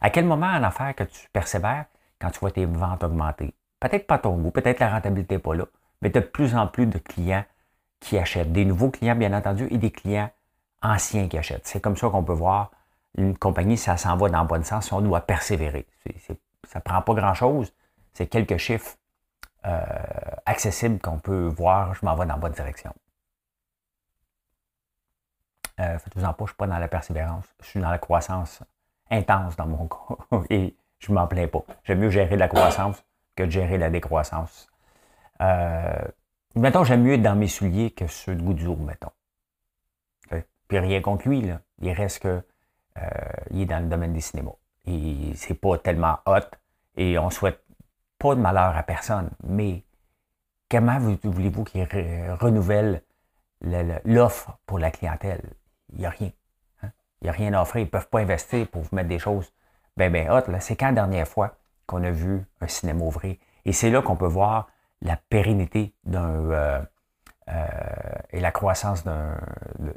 À 0.00 0.10
quel 0.10 0.24
moment 0.24 0.46
en 0.46 0.62
affaires 0.62 0.94
que 0.94 1.04
tu 1.04 1.28
persévères 1.32 1.86
quand 2.20 2.30
tu 2.30 2.40
vois 2.40 2.50
tes 2.50 2.64
ventes 2.64 3.04
augmenter? 3.04 3.54
Peut-être 3.80 4.06
pas 4.06 4.18
ton 4.18 4.36
goût, 4.36 4.50
peut-être 4.50 4.80
la 4.80 4.90
rentabilité 4.90 5.36
n'est 5.36 5.40
pas 5.40 5.54
là, 5.54 5.64
mais 6.00 6.10
tu 6.10 6.18
as 6.18 6.22
de 6.22 6.26
plus 6.26 6.56
en 6.56 6.66
plus 6.66 6.86
de 6.86 6.98
clients 6.98 7.44
qui 8.00 8.18
achètent. 8.18 8.52
Des 8.52 8.64
nouveaux 8.64 8.90
clients, 8.90 9.14
bien 9.14 9.32
entendu, 9.32 9.66
et 9.70 9.78
des 9.78 9.90
clients 9.90 10.30
anciens 10.82 11.28
qui 11.28 11.38
achètent. 11.38 11.66
C'est 11.66 11.80
comme 11.80 11.96
ça 11.96 12.08
qu'on 12.08 12.24
peut 12.24 12.32
voir 12.32 12.70
une 13.16 13.36
compagnie, 13.36 13.76
ça 13.76 13.96
s'en 13.96 14.16
va 14.16 14.28
dans 14.28 14.42
le 14.42 14.48
bon 14.48 14.64
sens, 14.64 14.90
on 14.92 15.00
doit 15.00 15.20
persévérer. 15.20 15.86
ça 16.66 16.78
ne 16.78 16.80
prend 16.82 17.02
pas 17.02 17.14
grand-chose. 17.14 17.72
C'est 18.12 18.26
quelques 18.26 18.56
chiffres 18.56 18.96
euh, 19.66 19.80
accessibles 20.46 20.98
qu'on 21.00 21.18
peut 21.18 21.46
voir, 21.46 21.94
je 21.94 22.04
m'en 22.04 22.14
vais 22.14 22.26
dans 22.26 22.34
la 22.34 22.40
bonne 22.40 22.52
direction. 22.52 22.92
Euh, 25.80 25.98
Faites-vous 25.98 26.24
en 26.24 26.32
pas, 26.32 26.36
je 26.38 26.42
ne 26.42 26.48
suis 26.48 26.56
pas 26.56 26.66
dans 26.66 26.78
la 26.78 26.88
persévérance. 26.88 27.44
Je 27.60 27.66
suis 27.66 27.80
dans 27.80 27.90
la 27.90 27.98
croissance 27.98 28.62
intense 29.10 29.56
dans 29.56 29.66
mon 29.66 29.88
cas. 29.88 30.36
Et 30.50 30.76
je 30.98 31.10
ne 31.10 31.14
m'en 31.16 31.26
plains 31.26 31.48
pas. 31.48 31.64
J'aime 31.84 32.00
mieux 32.00 32.10
gérer 32.10 32.36
la 32.36 32.48
croissance 32.48 33.04
que 33.34 33.42
de 33.42 33.50
gérer 33.50 33.78
la 33.78 33.90
décroissance. 33.90 34.68
Euh, 35.40 36.08
mettons, 36.54 36.84
j'aime 36.84 37.02
mieux 37.02 37.14
être 37.14 37.22
dans 37.22 37.34
mes 37.34 37.48
souliers 37.48 37.90
que 37.90 38.06
ceux 38.06 38.34
de 38.34 38.42
Goudzou, 38.42 38.76
mettons. 38.76 39.10
Puis 40.68 40.78
rien 40.78 41.02
contre 41.02 41.28
lui, 41.28 41.42
là. 41.42 41.60
Il 41.80 41.92
reste 41.92 42.20
que 42.20 42.42
il 43.50 43.62
est 43.62 43.66
dans 43.66 43.80
le 43.80 43.88
domaine 43.88 44.12
des 44.12 44.20
cinémas. 44.20 44.52
Et 44.86 45.32
c'est 45.34 45.54
pas 45.54 45.78
tellement 45.78 46.18
hot 46.26 46.40
et 46.96 47.18
on 47.18 47.30
souhaite 47.30 47.60
pas 48.18 48.34
de 48.34 48.40
malheur 48.40 48.76
à 48.76 48.82
personne. 48.82 49.30
Mais 49.42 49.84
comment 50.70 50.98
voulez-vous 50.98 51.64
qu'il 51.64 51.84
renouvelle 52.40 53.02
l'offre 54.04 54.58
pour 54.66 54.78
la 54.78 54.90
clientèle? 54.90 55.42
Il 55.92 56.00
n'y 56.00 56.06
a 56.06 56.10
rien. 56.10 56.30
Hein? 56.82 56.90
Il 57.20 57.24
n'y 57.24 57.30
a 57.30 57.32
rien 57.32 57.52
à 57.54 57.62
offrir. 57.62 57.82
Ils 57.82 57.86
ne 57.86 57.90
peuvent 57.90 58.08
pas 58.08 58.20
investir 58.20 58.68
pour 58.68 58.82
vous 58.82 58.94
mettre 58.94 59.08
des 59.08 59.18
choses 59.18 59.52
ben, 59.96 60.12
ben 60.12 60.30
hot. 60.30 60.42
C'est 60.60 60.76
quand 60.76 60.86
la 60.86 60.92
dernière 60.92 61.28
fois 61.28 61.56
qu'on 61.86 62.02
a 62.02 62.10
vu 62.10 62.44
un 62.60 62.68
cinéma 62.68 63.04
ouvrir? 63.04 63.36
Et 63.64 63.72
c'est 63.72 63.90
là 63.90 64.02
qu'on 64.02 64.16
peut 64.16 64.26
voir 64.26 64.68
la 65.00 65.16
pérennité 65.16 65.94
euh, 66.14 66.82
euh, 67.48 67.66
et 68.30 68.40
la 68.40 68.50
croissance 68.52 69.04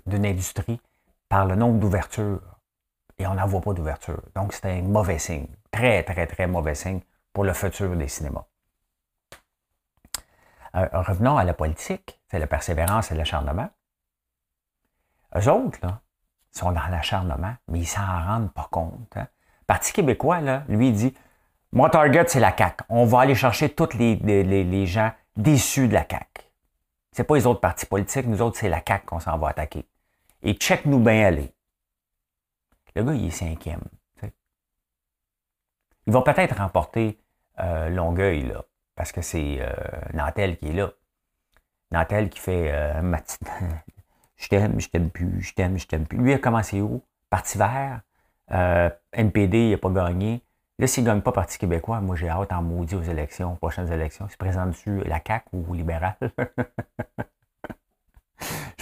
d'une 0.05 0.25
industrie 0.25 0.81
par 1.29 1.45
le 1.45 1.55
nombre 1.55 1.79
d'ouvertures 1.79 2.41
et 3.19 3.27
on 3.27 3.33
n'en 3.33 3.47
voit 3.47 3.61
pas 3.61 3.73
d'ouverture. 3.73 4.21
Donc, 4.35 4.53
c'est 4.53 4.65
un 4.65 4.81
mauvais 4.81 5.19
signe. 5.19 5.47
Très, 5.71 6.03
très, 6.03 6.27
très 6.27 6.47
mauvais 6.47 6.75
signe 6.75 7.01
pour 7.33 7.43
le 7.43 7.53
futur 7.53 7.95
des 7.95 8.07
cinémas. 8.07 8.45
Euh, 10.75 10.87
revenons 10.93 11.37
à 11.37 11.43
la 11.43 11.53
politique, 11.53 12.19
c'est 12.29 12.39
la 12.39 12.47
persévérance 12.47 13.11
et 13.11 13.15
l'acharnement. 13.15 13.69
Eux 15.35 15.49
autres, 15.49 15.79
là, 15.81 16.01
sont 16.51 16.71
dans 16.71 16.87
l'acharnement, 16.87 17.55
mais 17.67 17.79
ils 17.79 17.87
s'en 17.87 18.01
rendent 18.01 18.51
pas 18.51 18.67
compte. 18.71 19.15
Hein. 19.15 19.27
Parti 19.65 19.93
québécois, 19.93 20.41
là, 20.41 20.63
lui, 20.67 20.91
dit 20.91 21.13
Mon 21.71 21.89
target, 21.89 22.25
c'est 22.27 22.39
la 22.39 22.55
CAQ. 22.55 22.83
On 22.89 23.05
va 23.05 23.21
aller 23.21 23.35
chercher 23.35 23.69
tous 23.69 23.93
les, 23.97 24.15
les, 24.15 24.85
gens 24.85 25.11
déçus 25.35 25.87
de 25.87 25.93
la 25.93 26.05
CAQ. 26.09 26.25
C'est 27.11 27.23
pas 27.23 27.35
les 27.35 27.47
autres 27.47 27.59
partis 27.59 27.85
politiques, 27.85 28.27
nous 28.27 28.41
autres, 28.41 28.57
c'est 28.57 28.69
la 28.69 28.81
CAQ 28.85 29.05
qu'on 29.05 29.19
s'en 29.19 29.37
va 29.37 29.49
attaquer. 29.49 29.85
Et 30.43 30.53
check-nous 30.53 30.99
bien 30.99 31.25
aller. 31.25 31.53
Le 32.97 33.03
gars, 33.03 33.13
il 33.13 33.27
est 33.27 33.29
cinquième. 33.29 33.83
Il 36.07 36.13
va 36.13 36.23
peut-être 36.23 36.57
remporter 36.57 37.19
euh, 37.59 37.89
Longueuil, 37.89 38.47
là, 38.47 38.63
parce 38.95 39.11
que 39.11 39.21
c'est 39.21 39.57
euh, 39.59 39.71
Nantel 40.13 40.57
qui 40.57 40.69
est 40.69 40.73
là. 40.73 40.91
Nantel 41.91 42.29
qui 42.29 42.39
fait 42.39 42.71
euh, 42.71 42.99
Je 44.37 44.47
t'aime, 44.47 44.79
je 44.79 44.89
t'aime 44.89 45.11
plus, 45.11 45.43
je 45.43 45.53
t'aime, 45.53 45.77
je 45.77 45.85
t'aime 45.85 46.07
plus. 46.07 46.17
Lui 46.17 46.33
a 46.33 46.39
commencé 46.39 46.81
où? 46.81 47.03
Parti 47.29 47.59
vert. 47.59 48.01
NPD, 49.13 49.65
il 49.65 49.71
n'a 49.71 49.77
pas 49.77 49.89
gagné. 49.91 50.41
Là, 50.79 50.87
s'il 50.87 51.03
ne 51.03 51.09
gagne 51.09 51.21
pas 51.21 51.31
Parti 51.31 51.59
québécois, 51.59 52.01
moi 52.01 52.15
j'ai 52.15 52.29
hâte 52.29 52.51
en 52.51 52.63
maudit 52.63 52.95
aux 52.95 53.03
élections, 53.03 53.53
aux 53.53 53.57
prochaines 53.57 53.91
élections. 53.91 54.25
Il 54.27 54.31
se 54.31 54.37
présente 54.37 54.69
dessus 54.69 55.03
la 55.03 55.21
CAQ 55.23 55.49
ou 55.53 55.73
libéral? 55.75 56.15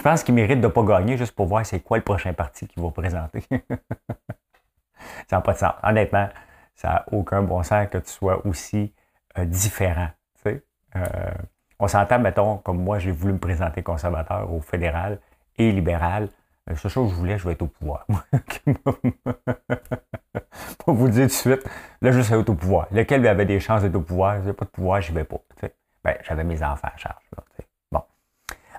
Je 0.05 0.09
pense 0.11 0.23
qu'il 0.23 0.35
mérite 0.35 0.61
de 0.61 0.67
ne 0.67 0.71
pas 0.71 0.83
gagner 0.83 1.17
juste 1.17 1.31
pour 1.31 1.47
voir 1.47 1.65
c'est 1.65 1.79
quoi 1.79 1.97
le 1.97 2.03
prochain 2.03 2.31
parti 2.31 2.67
qu'il 2.67 2.83
va 2.83 2.91
présenter. 2.91 3.41
ça 5.27 5.37
n'a 5.37 5.41
pas 5.41 5.53
de 5.53 5.57
sens. 5.57 5.73
Honnêtement, 5.81 6.29
ça 6.75 6.89
n'a 6.89 7.05
aucun 7.11 7.41
bon 7.41 7.63
sens 7.63 7.87
que 7.87 7.97
tu 7.97 8.11
sois 8.11 8.45
aussi 8.45 8.93
euh, 9.39 9.45
différent. 9.45 10.09
Euh, 10.45 10.59
on 11.79 11.87
s'entend, 11.87 12.19
mettons, 12.19 12.57
comme 12.57 12.83
moi, 12.83 12.99
j'ai 12.99 13.09
voulu 13.09 13.33
me 13.33 13.39
présenter 13.39 13.81
conservateur 13.81 14.53
au 14.53 14.61
fédéral 14.61 15.19
et 15.57 15.71
libéral. 15.71 16.29
La 16.67 16.75
seule 16.75 16.91
chose 16.91 17.09
que 17.09 17.15
je 17.15 17.19
voulais, 17.19 17.39
je 17.39 17.47
vais 17.47 17.53
être 17.53 17.63
au 17.63 17.67
pouvoir. 17.67 18.05
pour 20.85 20.93
vous 20.93 21.09
dire 21.09 21.23
tout 21.23 21.29
de 21.29 21.31
suite, 21.31 21.67
là, 22.03 22.11
je 22.11 22.21
suis 22.21 22.35
au 22.35 22.43
pouvoir. 22.43 22.87
Lequel 22.91 23.27
avait 23.27 23.45
des 23.45 23.59
chances 23.59 23.81
d'être 23.81 23.95
au 23.95 24.01
pouvoir? 24.01 24.43
Je 24.43 24.49
n'ai 24.49 24.53
pas 24.53 24.65
de 24.65 24.69
pouvoir, 24.69 25.01
je 25.01 25.11
vais 25.11 25.23
pas. 25.23 25.37
Ben, 26.03 26.15
j'avais 26.21 26.43
mes 26.43 26.61
enfants 26.61 26.89
à 26.93 26.95
charge. 26.95 27.23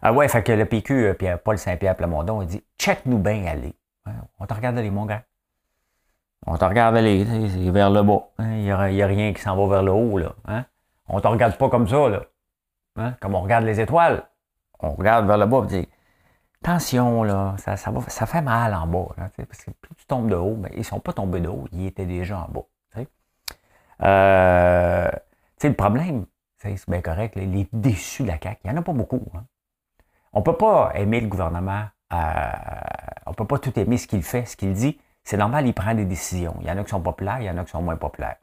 Ah 0.09 0.13
ouais, 0.13 0.29
fait 0.29 0.45
que 0.45 0.53
le 0.53 0.65
PQ, 0.67 1.07
euh, 1.07 1.15
Pierre, 1.15 1.43
Paul 1.43 1.59
Saint-Pierre 1.59 1.97
Plamondon, 1.97 2.41
il 2.41 2.47
dit 2.47 2.63
check-nous 2.79 3.19
bien 3.19 3.45
aller. 3.45 3.75
On 4.39 4.47
te 4.47 4.55
regarde 4.55 4.79
aller, 4.79 4.93
mon 4.93 5.05
gars. 5.05 5.25
On 6.47 6.57
te 6.57 6.65
regarde 6.65 6.97
aller, 6.97 7.27
c'est 7.27 7.71
vers 7.73 7.91
le 7.91 8.05
bas. 8.05 8.29
Hein. 8.39 8.53
Il 8.53 8.63
n'y 8.63 8.71
a, 8.71 9.07
rien 9.09 9.33
qui 9.33 9.43
s'en 9.43 9.57
va 9.57 9.67
vers 9.67 9.83
le 9.83 9.91
haut. 9.91 10.17
Là, 10.17 10.33
hein? 10.47 10.65
On 11.09 11.21
te 11.21 11.27
regarde 11.27 11.57
pas 11.57 11.69
comme 11.69 11.89
ça, 11.89 12.09
là. 12.09 12.23
Hein? 12.95 13.17
comme 13.21 13.35
on 13.35 13.41
regarde 13.41 13.65
les 13.65 13.81
étoiles. 13.81 14.23
On 14.79 14.93
regarde 14.93 15.27
vers 15.27 15.39
le 15.39 15.47
bas 15.47 15.65
et 15.65 15.83
dit 15.83 15.89
Attention, 16.63 17.25
là, 17.25 17.57
ça, 17.59 17.77
ça, 17.77 18.27
fait 18.27 18.43
mal 18.43 18.75
en 18.75 18.87
bas. 18.87 19.09
parce 19.17 19.65
que 19.65 19.73
plus 19.73 19.97
tu 19.97 20.07
tombes 20.07 20.31
de 20.31 20.37
haut, 20.37 20.55
mais 20.55 20.69
ben, 20.69 20.75
ils 20.75 20.79
ne 20.79 20.85
sont 20.85 21.01
pas 21.01 21.15
tombés 21.15 21.41
de 21.41 21.49
haut, 21.49 21.67
ils 21.73 21.87
étaient 21.87 22.07
déjà 22.07 22.39
en 22.39 22.49
bas. 22.53 22.67
Euh, 24.03 25.11
le 25.65 25.75
problème, 25.75 26.27
c'est 26.59 26.89
bien 26.89 27.01
correct, 27.01 27.35
les 27.35 27.69
déçus 27.73 28.23
de 28.23 28.29
la 28.29 28.39
CAQ, 28.41 28.61
il 28.63 28.71
n'y 28.71 28.77
en 28.77 28.81
a 28.81 28.85
pas 28.85 28.93
beaucoup. 28.93 29.27
Hein? 29.35 29.43
On 30.37 30.41
ne 30.41 30.45
peut 30.45 30.59
pas 30.59 30.91
aimer 30.95 31.23
le 31.23 31.29
gouvernement, 31.29 31.87
euh, 32.13 32.17
on 33.25 33.31
ne 33.31 33.35
peut 33.35 33.47
pas 33.47 33.59
tout 33.59 33.73
aimer 33.81 33.97
ce 33.97 34.07
qu'il 34.07 34.23
fait, 34.23 34.45
ce 34.45 34.55
qu'il 34.55 34.75
dit. 34.75 35.01
C'est 35.25 35.39
normal, 35.39 35.67
il 35.67 35.73
prend 35.73 35.95
des 35.95 36.05
décisions. 36.05 36.59
Il 36.61 36.67
y 36.67 36.71
en 36.71 36.77
a 36.77 36.85
qui 36.85 36.91
sont 36.91 37.01
populaires, 37.01 37.41
il 37.41 37.47
y 37.47 37.51
en 37.51 37.57
a 37.57 37.65
qui 37.65 37.71
sont 37.71 37.81
moins 37.81 37.97
populaires. 37.97 38.37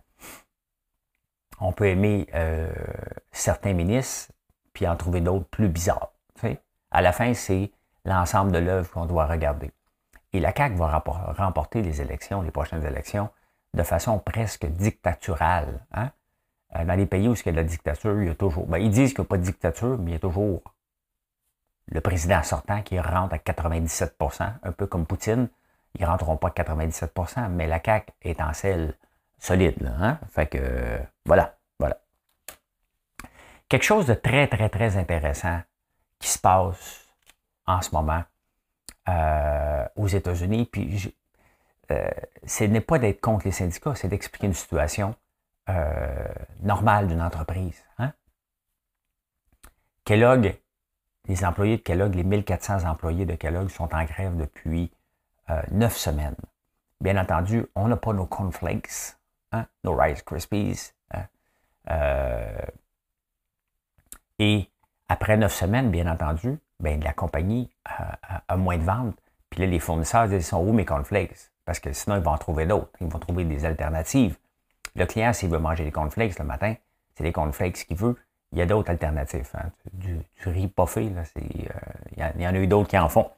On 1.59 1.71
peut 1.71 1.85
aimer 1.85 2.25
euh, 2.33 2.73
certains 3.31 3.73
ministres, 3.73 4.31
puis 4.73 4.87
en 4.87 4.95
trouver 4.95 5.21
d'autres 5.21 5.45
plus 5.45 5.69
bizarres. 5.69 6.09
À 6.89 7.03
la 7.03 7.11
fin, 7.11 7.35
c'est 7.35 7.71
l'ensemble 8.05 8.51
de 8.51 8.57
l'œuvre 8.57 8.89
qu'on 8.89 9.05
doit 9.05 9.27
regarder. 9.27 9.71
Et 10.33 10.39
la 10.39 10.51
CAQ 10.51 10.75
va 10.75 11.03
remporter 11.37 11.83
les 11.83 12.01
élections, 12.01 12.41
les 12.41 12.49
prochaines 12.49 12.83
élections, 12.83 13.29
de 13.75 13.83
façon 13.83 14.17
presque 14.17 14.65
dictaturale. 14.65 15.85
Hein. 15.93 16.09
Euh, 16.75 16.85
dans 16.85 16.95
les 16.95 17.05
pays 17.05 17.27
où 17.27 17.35
il 17.35 17.45
y 17.45 17.49
a 17.49 17.51
de 17.51 17.57
la 17.57 17.63
dictature, 17.63 18.19
il 18.19 18.29
y 18.29 18.31
a 18.31 18.35
toujours. 18.35 18.65
Ben, 18.65 18.79
ils 18.79 18.89
disent 18.89 19.13
qu'il 19.13 19.21
n'y 19.21 19.27
a 19.27 19.29
pas 19.29 19.37
de 19.37 19.43
dictature, 19.43 19.99
mais 19.99 20.09
il 20.09 20.13
y 20.13 20.17
a 20.17 20.19
toujours 20.19 20.63
le 21.87 22.01
président 22.01 22.41
sortant 22.43 22.81
qui 22.81 22.99
rentre 22.99 23.33
à 23.33 23.37
97% 23.37 24.53
un 24.63 24.71
peu 24.71 24.87
comme 24.87 25.05
Poutine. 25.05 25.49
Ils 25.95 26.01
ne 26.01 26.07
rentreront 26.07 26.37
pas 26.37 26.47
à 26.47 26.51
97% 26.51 27.49
mais 27.49 27.67
la 27.67 27.81
CAQ 27.83 28.11
est 28.21 28.41
en 28.41 28.53
selle 28.53 28.95
solide. 29.37 29.93
Hein? 29.99 30.19
Fait 30.29 30.47
que, 30.47 30.99
voilà, 31.25 31.57
voilà. 31.79 31.99
Quelque 33.69 33.83
chose 33.83 34.07
de 34.07 34.13
très, 34.13 34.47
très, 34.47 34.69
très 34.69 34.97
intéressant 34.97 35.61
qui 36.19 36.29
se 36.29 36.39
passe 36.39 37.05
en 37.65 37.81
ce 37.81 37.91
moment 37.91 38.23
euh, 39.09 39.85
aux 39.95 40.07
États-Unis, 40.07 40.65
puis 40.71 41.13
euh, 41.91 42.09
ce 42.45 42.63
n'est 42.63 42.81
pas 42.81 42.99
d'être 42.99 43.19
contre 43.19 43.45
les 43.45 43.51
syndicats, 43.51 43.95
c'est 43.95 44.07
d'expliquer 44.07 44.47
une 44.47 44.53
situation 44.53 45.15
euh, 45.69 46.27
normale 46.61 47.07
d'une 47.07 47.21
entreprise. 47.21 47.83
Hein? 47.97 48.13
Kellogg, 50.05 50.57
les 51.27 51.45
employés 51.45 51.77
de 51.77 51.81
Kellogg, 51.81 52.15
les 52.15 52.23
1400 52.23 52.87
employés 52.87 53.25
de 53.25 53.35
Kellogg 53.35 53.69
sont 53.69 53.93
en 53.93 54.03
grève 54.03 54.35
depuis 54.35 54.91
euh, 55.49 55.61
neuf 55.71 55.95
semaines. 55.95 56.35
Bien 57.01 57.17
entendu, 57.17 57.65
on 57.75 57.87
n'a 57.87 57.97
pas 57.97 58.13
nos 58.13 58.25
cornflakes, 58.25 59.17
hein, 59.51 59.65
nos 59.83 59.95
Rice 59.95 60.21
Krispies. 60.21 60.91
Hein, 61.11 61.25
euh, 61.89 62.65
et 64.39 64.69
après 65.07 65.37
neuf 65.37 65.53
semaines, 65.53 65.91
bien 65.91 66.07
entendu, 66.11 66.59
bien, 66.79 66.97
la 66.97 67.13
compagnie 67.13 67.69
a, 67.85 68.57
moins 68.57 68.77
de 68.77 68.83
ventes. 68.83 69.17
Puis 69.49 69.61
là, 69.61 69.67
les 69.67 69.79
fournisseurs 69.79 70.27
disent, 70.27 70.47
sont 70.47 70.65
où 70.65 70.73
mes 70.73 70.85
cornflakes? 70.85 71.51
Parce 71.65 71.79
que 71.79 71.93
sinon, 71.93 72.17
ils 72.17 72.21
vont 72.21 72.31
en 72.31 72.37
trouver 72.37 72.65
d'autres. 72.65 72.91
Ils 72.99 73.07
vont 73.07 73.19
trouver 73.19 73.45
des 73.45 73.65
alternatives. 73.65 74.37
Le 74.95 75.05
client, 75.05 75.31
s'il 75.33 75.49
veut 75.49 75.59
manger 75.59 75.85
des 75.85 75.91
cornflakes 75.91 76.37
le 76.39 76.45
matin, 76.45 76.75
c'est 77.15 77.23
des 77.23 77.31
cornflakes 77.31 77.85
qu'il 77.85 77.97
veut. 77.97 78.17
Il 78.53 78.59
y 78.59 78.61
a 78.61 78.67
d'autres 78.67 78.91
alternatives. 78.91 79.49
Hein. 79.55 79.71
Du, 79.93 80.23
riz 80.45 80.67
pas 80.67 80.85
fait, 80.85 81.09
là, 81.09 81.23
euh, 81.37 81.41
il, 82.15 82.41
y 82.41 82.47
en 82.47 82.53
a 82.53 82.57
eu 82.57 82.67
d'autres 82.67 82.87
qui 82.87 82.97
en 82.97 83.09
font. 83.09 83.29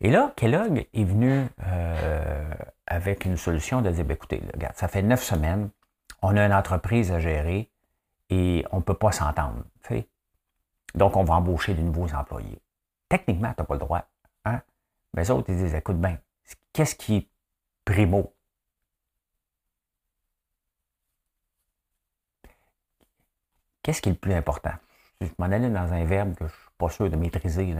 Et 0.00 0.10
là, 0.10 0.32
Kellogg 0.36 0.86
est 0.92 1.04
venu 1.04 1.46
euh, 1.66 2.54
avec 2.86 3.24
une 3.24 3.36
solution 3.36 3.82
de 3.82 3.90
dire, 3.90 4.04
ben, 4.04 4.14
écoutez, 4.14 4.40
regarde, 4.54 4.76
ça 4.76 4.86
fait 4.86 5.02
neuf 5.02 5.22
semaines, 5.22 5.68
on 6.22 6.36
a 6.36 6.46
une 6.46 6.52
entreprise 6.52 7.10
à 7.10 7.18
gérer 7.18 7.70
et 8.30 8.64
on 8.70 8.76
ne 8.76 8.82
peut 8.82 8.94
pas 8.94 9.12
s'entendre. 9.12 9.64
Donc, 10.94 11.16
on 11.16 11.24
va 11.24 11.34
embaucher 11.34 11.74
de 11.74 11.80
nouveaux 11.80 12.12
employés. 12.12 12.60
Techniquement, 13.08 13.48
tu 13.48 13.62
n'as 13.62 13.64
pas 13.64 13.74
le 13.74 13.80
droit. 13.80 14.04
Hein? 14.44 14.60
Mais 15.14 15.22
les 15.22 15.30
autres, 15.30 15.48
ils 15.48 15.56
disent, 15.56 15.74
écoute 15.74 15.98
bien, 15.98 16.18
qu'est-ce 16.72 16.94
qui 16.94 17.16
est 17.16 17.28
primo? 17.84 18.34
Qu'est-ce 23.82 24.00
qui 24.00 24.08
est 24.08 24.12
le 24.12 24.18
plus 24.18 24.34
important? 24.34 24.72
Je 25.20 25.28
m'en 25.38 25.46
allais 25.46 25.70
dans 25.70 25.92
un 25.92 26.04
verbe 26.04 26.34
que 26.34 26.40
je 26.40 26.44
ne 26.44 26.48
suis 26.48 26.70
pas 26.78 26.88
sûr 26.88 27.10
de 27.10 27.16
maîtriser. 27.16 27.74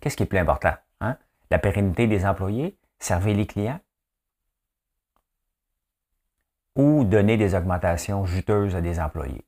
Qu'est-ce 0.00 0.16
qui 0.16 0.22
est 0.22 0.26
le 0.26 0.30
plus 0.30 0.38
important? 0.38 0.74
Hein? 1.00 1.16
La 1.50 1.58
pérennité 1.58 2.06
des 2.06 2.24
employés? 2.24 2.76
Servir 2.98 3.36
les 3.36 3.46
clients? 3.46 3.80
Ou 6.76 7.04
donner 7.04 7.36
des 7.36 7.54
augmentations 7.54 8.24
juteuses 8.24 8.74
à 8.76 8.80
des 8.80 8.98
employés? 8.98 9.44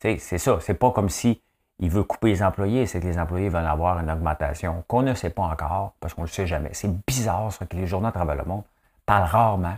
C'est 0.00 0.18
ça. 0.18 0.58
C'est 0.60 0.74
pas 0.74 0.90
comme 0.90 1.08
si 1.08 1.42
il 1.80 1.90
veut 1.90 2.04
couper 2.04 2.28
les 2.28 2.42
employés, 2.42 2.86
c'est 2.86 3.00
que 3.00 3.06
les 3.06 3.18
employés 3.18 3.48
veulent 3.48 3.66
avoir 3.66 3.98
une 4.00 4.10
augmentation 4.10 4.84
qu'on 4.88 5.02
ne 5.02 5.14
sait 5.14 5.30
pas 5.30 5.42
encore, 5.42 5.94
parce 6.00 6.12
qu'on 6.12 6.22
ne 6.22 6.26
le 6.26 6.32
sait 6.32 6.46
jamais. 6.46 6.70
C'est 6.72 6.92
bizarre 7.06 7.52
ça, 7.52 7.66
que 7.66 7.76
les 7.76 7.86
journaux 7.86 8.08
de 8.08 8.12
travail 8.12 8.36
le 8.36 8.44
monde 8.44 8.64
parlent 9.06 9.24
rarement 9.24 9.76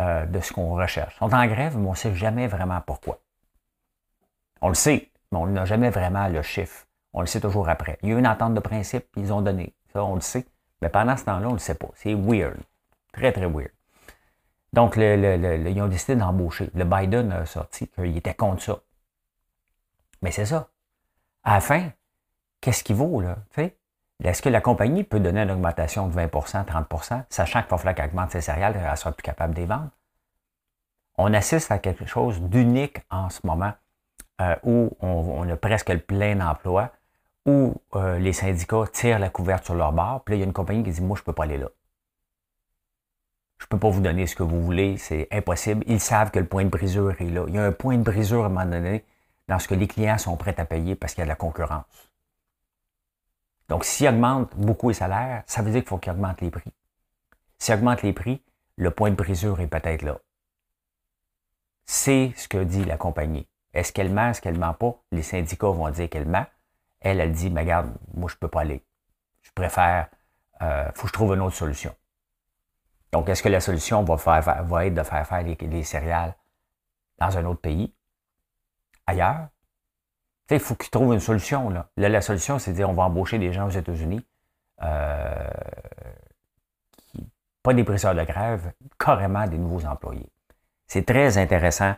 euh, 0.00 0.26
de 0.26 0.40
ce 0.40 0.52
qu'on 0.52 0.74
recherche. 0.74 1.14
Ils 1.16 1.30
sont 1.30 1.34
en 1.34 1.46
grève, 1.46 1.78
mais 1.78 1.86
on 1.86 1.92
ne 1.92 1.96
sait 1.96 2.14
jamais 2.14 2.48
vraiment 2.48 2.80
pourquoi. 2.84 3.18
On 4.62 4.68
le 4.68 4.74
sait, 4.74 5.10
mais 5.30 5.38
on 5.38 5.46
n'a 5.46 5.66
jamais 5.66 5.90
vraiment 5.90 6.26
le 6.28 6.40
chiffre. 6.40 6.86
On 7.12 7.20
le 7.20 7.26
sait 7.26 7.40
toujours 7.40 7.68
après. 7.68 7.98
Il 8.02 8.08
y 8.08 8.12
a 8.12 8.14
eu 8.14 8.18
une 8.18 8.26
entente 8.26 8.54
de 8.54 8.60
principe, 8.60 9.06
ils 9.16 9.32
ont 9.32 9.42
donné. 9.42 9.74
Ça, 9.92 10.02
on 10.02 10.14
le 10.14 10.22
sait. 10.22 10.46
Mais 10.80 10.88
pendant 10.88 11.16
ce 11.16 11.24
temps-là, 11.24 11.46
on 11.46 11.50
ne 11.50 11.56
le 11.56 11.58
sait 11.58 11.74
pas. 11.74 11.90
C'est 11.94 12.14
weird. 12.14 12.56
Très, 13.12 13.32
très 13.32 13.46
weird. 13.46 13.72
Donc, 14.72 14.96
ils 14.96 15.82
ont 15.82 15.88
décidé 15.88 16.16
d'embaucher. 16.16 16.70
Le 16.74 16.84
Biden 16.84 17.30
a 17.32 17.44
sorti 17.44 17.88
qu'il 17.88 18.16
était 18.16 18.32
contre 18.32 18.62
ça. 18.62 18.78
Mais 20.22 20.30
c'est 20.30 20.46
ça 20.46 20.68
à 21.44 21.54
la 21.54 21.60
fin, 21.60 21.90
qu'est-ce 22.60 22.84
qui 22.84 22.92
vaut, 22.92 23.20
là? 23.20 23.36
Est-ce 24.22 24.40
que 24.40 24.48
la 24.48 24.60
compagnie 24.60 25.02
peut 25.02 25.18
donner 25.18 25.42
une 25.42 25.50
augmentation 25.50 26.06
de 26.06 26.14
20% 26.14 26.64
30% 26.64 27.24
sachant 27.28 27.62
qu'il 27.62 27.70
va 27.70 27.78
falloir 27.78 27.94
qu'elle 27.96 28.06
augmente 28.06 28.30
ses 28.30 28.40
céréales 28.40 28.76
et 28.76 28.78
qu'elle 28.78 28.96
soit 28.96 29.10
plus 29.12 29.24
capable 29.24 29.54
de 29.54 29.60
les 29.60 29.66
vendre? 29.66 29.90
On 31.18 31.34
assiste 31.34 31.72
à 31.72 31.78
quelque 31.78 32.06
chose 32.06 32.40
d'unique 32.40 32.98
en 33.10 33.28
ce 33.28 33.44
moment 33.44 33.72
euh, 34.40 34.56
où 34.64 34.90
on, 35.00 35.48
a 35.48 35.56
presque 35.56 35.90
le 35.90 35.98
plein 35.98 36.40
emploi, 36.40 36.90
où 37.46 37.74
euh, 37.94 38.18
les 38.18 38.32
syndicats 38.32 38.84
tirent 38.92 39.18
la 39.18 39.30
couverture 39.30 39.66
sur 39.66 39.74
leur 39.74 39.92
bord, 39.92 40.22
puis 40.24 40.32
là, 40.32 40.36
il 40.36 40.40
y 40.40 40.42
a 40.42 40.46
une 40.46 40.52
compagnie 40.52 40.82
qui 40.82 40.90
dit 40.90 41.00
Moi, 41.00 41.16
je 41.16 41.22
ne 41.22 41.26
peux 41.26 41.32
pas 41.32 41.44
aller 41.44 41.58
là. 41.58 41.68
Je 43.58 43.66
ne 43.66 43.68
peux 43.68 43.78
pas 43.78 43.90
vous 43.90 44.00
donner 44.00 44.26
ce 44.26 44.34
que 44.34 44.42
vous 44.42 44.60
voulez, 44.60 44.96
c'est 44.96 45.28
impossible. 45.30 45.84
Ils 45.86 46.00
savent 46.00 46.32
que 46.32 46.40
le 46.40 46.46
point 46.46 46.64
de 46.64 46.70
brisure 46.70 47.20
est 47.20 47.30
là. 47.30 47.44
Il 47.46 47.54
y 47.54 47.58
a 47.58 47.64
un 47.64 47.72
point 47.72 47.96
de 47.96 48.02
brisure 48.02 48.42
à 48.42 48.46
un 48.46 48.48
moment 48.48 48.66
donné 48.66 49.04
dans 49.46 49.58
ce 49.58 49.68
que 49.68 49.74
les 49.74 49.86
clients 49.86 50.18
sont 50.18 50.36
prêts 50.36 50.58
à 50.58 50.64
payer 50.64 50.96
parce 50.96 51.14
qu'il 51.14 51.20
y 51.20 51.22
a 51.22 51.26
de 51.26 51.28
la 51.28 51.36
concurrence. 51.36 51.84
Donc, 53.68 53.84
s'ils 53.84 54.08
augmentent 54.08 54.56
beaucoup 54.56 54.88
les 54.88 54.94
salaires, 54.94 55.44
ça 55.46 55.62
veut 55.62 55.70
dire 55.70 55.80
qu'il 55.80 55.88
faut 55.88 55.98
qu'ils 55.98 56.12
augmentent 56.12 56.40
les 56.40 56.50
prix. 56.50 56.72
S'ils 57.58 57.74
augmentent 57.74 58.02
les 58.02 58.12
prix, 58.12 58.42
le 58.76 58.90
point 58.90 59.10
de 59.10 59.14
brisure 59.14 59.60
est 59.60 59.68
peut-être 59.68 60.02
là. 60.02 60.18
C'est 61.84 62.32
ce 62.36 62.48
que 62.48 62.62
dit 62.64 62.84
la 62.84 62.96
compagnie. 62.96 63.46
Est-ce 63.74 63.92
qu'elle 63.92 64.12
ment, 64.12 64.30
est-ce 64.30 64.40
qu'elle 64.40 64.58
ment 64.58 64.74
pas? 64.74 64.94
Les 65.12 65.22
syndicats 65.22 65.68
vont 65.68 65.88
dire 65.90 66.08
qu'elle 66.08 66.28
ment. 66.28 66.46
Elle, 67.00 67.20
elle 67.20 67.32
dit, 67.32 67.50
mais 67.50 67.62
regarde, 67.62 67.92
moi, 68.14 68.28
je 68.28 68.34
ne 68.34 68.38
peux 68.38 68.48
pas 68.48 68.60
aller. 68.60 68.84
Je 69.42 69.50
préfère, 69.54 70.08
il 70.60 70.66
euh, 70.66 70.92
faut 70.92 71.02
que 71.02 71.08
je 71.08 71.12
trouve 71.12 71.34
une 71.34 71.40
autre 71.40 71.56
solution. 71.56 71.94
Donc, 73.12 73.28
est-ce 73.28 73.42
que 73.42 73.48
la 73.48 73.60
solution 73.60 74.04
va, 74.04 74.16
faire, 74.16 74.48
être 74.48 74.94
de 74.94 75.02
faire 75.02 75.26
faire 75.26 75.42
les 75.42 75.82
céréales 75.82 76.34
dans 77.18 77.36
un 77.36 77.44
autre 77.44 77.60
pays? 77.60 77.92
ailleurs? 79.06 79.48
Il 80.50 80.60
faut 80.60 80.74
qu'ils 80.74 80.90
trouvent 80.90 81.14
une 81.14 81.20
solution. 81.20 81.70
Là. 81.70 81.88
la 81.96 82.20
solution, 82.20 82.58
c'est 82.58 82.72
de 82.72 82.76
dire 82.76 82.90
on 82.90 82.92
va 82.92 83.04
embaucher 83.04 83.38
des 83.38 83.52
gens 83.52 83.66
aux 83.66 83.70
États-Unis, 83.70 84.24
euh, 84.82 85.50
pas 87.62 87.72
des 87.72 87.84
presseurs 87.84 88.14
de 88.14 88.22
grève, 88.22 88.72
carrément 88.98 89.46
des 89.46 89.56
nouveaux 89.56 89.86
employés. 89.86 90.30
C'est 90.86 91.06
très 91.06 91.38
intéressant 91.38 91.94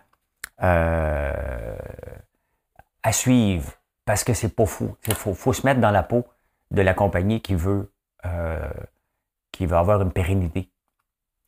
euh, 0.62 1.76
à 3.02 3.12
suivre 3.12 3.72
parce 4.04 4.24
que 4.24 4.34
c'est 4.34 4.54
pas 4.54 4.66
fou. 4.66 4.96
Il 5.06 5.14
faut, 5.14 5.52
se 5.52 5.66
mettre 5.66 5.80
dans 5.80 5.90
la 5.90 6.02
peau 6.02 6.24
de 6.70 6.82
la 6.82 6.94
compagnie 6.94 7.40
qui 7.40 7.54
veut, 7.54 7.92
euh, 8.24 8.70
qui 9.52 9.66
veut 9.66 9.76
avoir 9.76 10.00
une 10.02 10.12
pérennité 10.12 10.70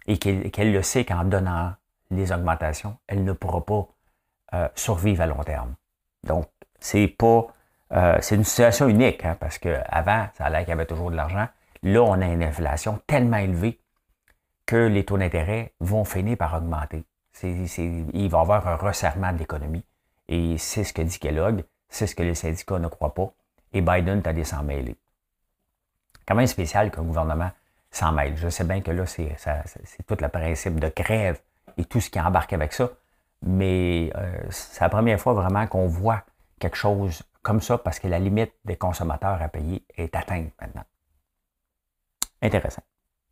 et 0.07 0.19
qu'elle 0.19 0.73
le 0.73 0.83
sait 0.83 1.05
qu'en 1.05 1.25
donnant 1.25 1.75
les 2.11 2.33
augmentations, 2.33 2.97
elle 3.07 3.25
ne 3.25 3.33
pourra 3.33 3.65
pas 3.65 3.89
euh, 4.55 4.69
survivre 4.75 5.23
à 5.23 5.27
long 5.27 5.43
terme. 5.43 5.75
Donc, 6.25 6.47
c'est 6.81 7.09
pas. 7.09 7.47
C'est 8.21 8.35
une 8.35 8.43
situation 8.43 8.89
unique, 8.89 9.25
hein, 9.25 9.37
parce 9.39 9.59
qu'avant, 9.59 10.27
ça 10.35 10.47
allait 10.47 10.61
qu'il 10.61 10.71
y 10.71 10.73
avait 10.73 10.87
toujours 10.87 11.13
de 11.13 11.17
l'argent. 11.17 11.47
Là, 11.85 12.03
on 12.03 12.21
a 12.21 12.27
une 12.27 12.43
inflation 12.43 13.01
tellement 13.07 13.37
élevée 13.37 13.81
que 14.67 14.89
les 14.89 15.05
taux 15.05 15.19
d'intérêt 15.19 15.73
vont 15.79 16.05
finir 16.05 16.37
par 16.37 16.55
augmenter. 16.55 17.05
Il 17.43 18.29
va 18.29 18.39
y 18.39 18.41
avoir 18.41 18.67
un 18.67 18.77
resserrement 18.77 19.33
de 19.33 19.39
l'économie. 19.39 19.85
Et 20.29 20.59
c'est 20.59 20.85
ce 20.85 20.93
que 20.93 21.03
dit 21.03 21.19
Kellogg, 21.19 21.65
c'est 21.89 22.07
ce 22.07 22.15
que 22.15 22.23
les 22.23 22.35
syndicats 22.35 22.79
ne 22.79 22.89
croient 22.89 23.15
pas. 23.15 23.33
Et 23.73 23.81
Biden 23.81 24.23
t'a 24.23 24.33
des 24.33 24.45
s'en 24.45 24.63
mêler. 24.63 24.97
Quand 26.27 26.35
même 26.35 26.47
spécial 26.47 26.91
qu'un 26.91 27.03
gouvernement 27.03 27.51
s'en 27.91 28.13
mêle? 28.13 28.37
Je 28.37 28.49
sais 28.49 28.65
bien 28.65 28.81
que 28.81 28.91
là, 28.91 29.07
c'est 29.07 29.37
tout 30.07 30.17
le 30.21 30.29
principe 30.29 30.81
de 30.81 30.93
grève 30.95 31.41
et 31.77 31.85
tout 31.85 32.01
ce 32.01 32.11
qui 32.11 32.21
embarque 32.21 32.53
avec 32.53 32.73
ça 32.73 32.91
mais 33.43 34.11
euh, 34.17 34.47
c'est 34.51 34.81
la 34.81 34.89
première 34.89 35.21
fois 35.21 35.35
vraiment 35.35 35.67
qu'on 35.67 35.87
voit 35.87 36.23
quelque 36.59 36.77
chose 36.77 37.23
comme 37.43 37.61
ça 37.61 37.79
parce 37.79 37.99
que 37.99 38.09
la 38.09 38.19
limite 38.19 38.53
des 38.65 38.77
consommateurs 38.77 39.41
à 39.41 39.49
payer 39.49 39.85
est 39.97 40.15
atteinte 40.15 40.53
maintenant. 40.61 40.85
Intéressant. 42.43 42.83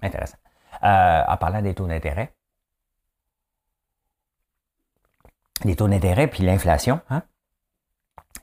Intéressant. 0.03 0.39
Euh, 0.83 1.23
en 1.27 1.37
parlant 1.37 1.63
des 1.63 1.75
taux 1.75 1.87
d'intérêt, 1.87 2.33
les 5.63 5.77
taux 5.77 5.89
d'intérêt 5.89 6.27
puis 6.27 6.43
l'inflation, 6.43 7.01
hein? 7.11 7.23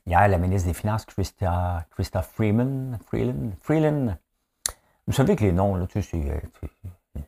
Hier, 0.07 0.27
la 0.27 0.37
ministre 0.37 0.67
des 0.67 0.73
Finances, 0.73 1.05
Christa, 1.05 1.85
Christophe 1.91 2.31
Freeman, 2.33 2.97
Freeland, 3.05 3.51
Freeland, 3.61 4.17
vous 5.07 5.13
savez 5.13 5.35
que 5.35 5.43
les 5.43 5.51
noms, 5.51 5.75
là, 5.75 5.85
tu 5.87 6.01
sais, 6.01 6.09
c'est 6.09 6.31
euh, 6.31 7.21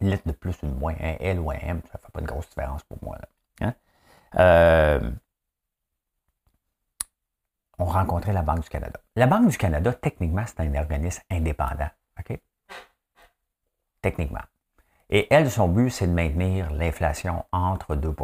une 0.00 0.10
lettre 0.10 0.26
de 0.26 0.32
plus 0.32 0.54
ou 0.62 0.66
de 0.66 0.74
moins, 0.74 0.94
un 1.00 1.16
L 1.20 1.40
ou 1.40 1.50
un 1.50 1.54
M, 1.54 1.80
ça 1.90 1.98
ne 1.98 2.04
fait 2.04 2.12
pas 2.12 2.20
de 2.20 2.26
grosse 2.26 2.48
différence 2.48 2.82
pour 2.84 2.98
moi. 3.02 3.18
Là. 3.60 3.74
Euh, 4.36 5.10
on 7.78 7.86
rencontrait 7.86 8.32
la 8.32 8.42
Banque 8.42 8.60
du 8.60 8.68
Canada. 8.68 9.00
La 9.16 9.26
Banque 9.26 9.48
du 9.48 9.56
Canada, 9.56 9.92
techniquement, 9.92 10.44
c'est 10.46 10.60
un 10.60 10.74
organisme 10.74 11.22
indépendant. 11.30 11.88
Techniquement. 14.02 14.40
Et 15.10 15.26
elle, 15.30 15.50
son 15.50 15.68
but, 15.68 15.90
c'est 15.90 16.06
de 16.06 16.12
maintenir 16.12 16.70
l'inflation 16.70 17.44
entre 17.52 17.96
2 17.96 18.14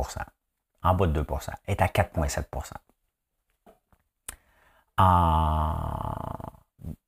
en 0.87 0.95
bas 0.95 1.07
de 1.07 1.23
2% 1.23 1.51
est 1.67 1.83
à 1.83 1.87
4,7% 1.87 2.73
En 4.99 5.83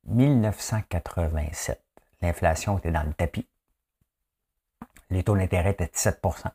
1987, 0.05 1.83
l'inflation 2.21 2.77
était 2.77 2.91
dans 2.91 3.03
le 3.03 3.13
tapis. 3.13 3.47
Les 5.09 5.23
taux 5.23 5.35
d'intérêt 5.35 5.71
étaient 5.71 5.87
de 5.87 5.91
7% 5.91 6.51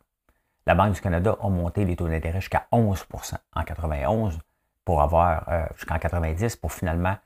la 0.66 0.74
Banque 0.74 0.94
du 0.94 1.00
Canada 1.00 1.36
a 1.40 1.48
monté 1.48 1.84
les 1.84 1.96
taux 1.96 2.08
d'intérêt 2.08 2.40
jusqu'à 2.40 2.66
11% 2.72 3.34
en 3.54 3.62
91 3.64 4.38
pour 4.84 5.02
avoir 5.02 5.48
euh, 5.48 5.66
jusqu'en 5.76 5.98
90 5.98 6.56
pour 6.56 6.72
finalement 6.72 7.16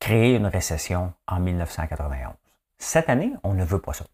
créer 0.00 0.36
une 0.36 0.46
récession 0.46 1.12
en 1.26 1.40
1991. 1.40 2.34
Cette 2.78 3.08
année, 3.08 3.32
on 3.42 3.54
ne 3.54 3.64
veut 3.64 3.80
pas 3.80 3.92
ça. 3.92 4.04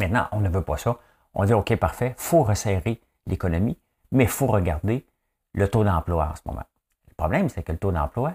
Maintenant, 0.00 0.28
on 0.32 0.40
ne 0.40 0.48
veut 0.48 0.62
pas 0.62 0.76
ça. 0.76 0.98
On 1.34 1.44
dit 1.44 1.54
OK, 1.54 1.74
parfait, 1.76 2.14
il 2.16 2.22
faut 2.22 2.42
resserrer 2.42 3.00
l'économie, 3.26 3.78
mais 4.12 4.24
il 4.24 4.30
faut 4.30 4.46
regarder 4.46 5.06
le 5.54 5.68
taux 5.68 5.84
d'emploi 5.84 6.28
en 6.30 6.34
ce 6.34 6.42
moment. 6.46 6.64
Le 7.08 7.14
problème, 7.14 7.48
c'est 7.48 7.62
que 7.62 7.72
le 7.72 7.78
taux 7.78 7.92
d'emploi, 7.92 8.34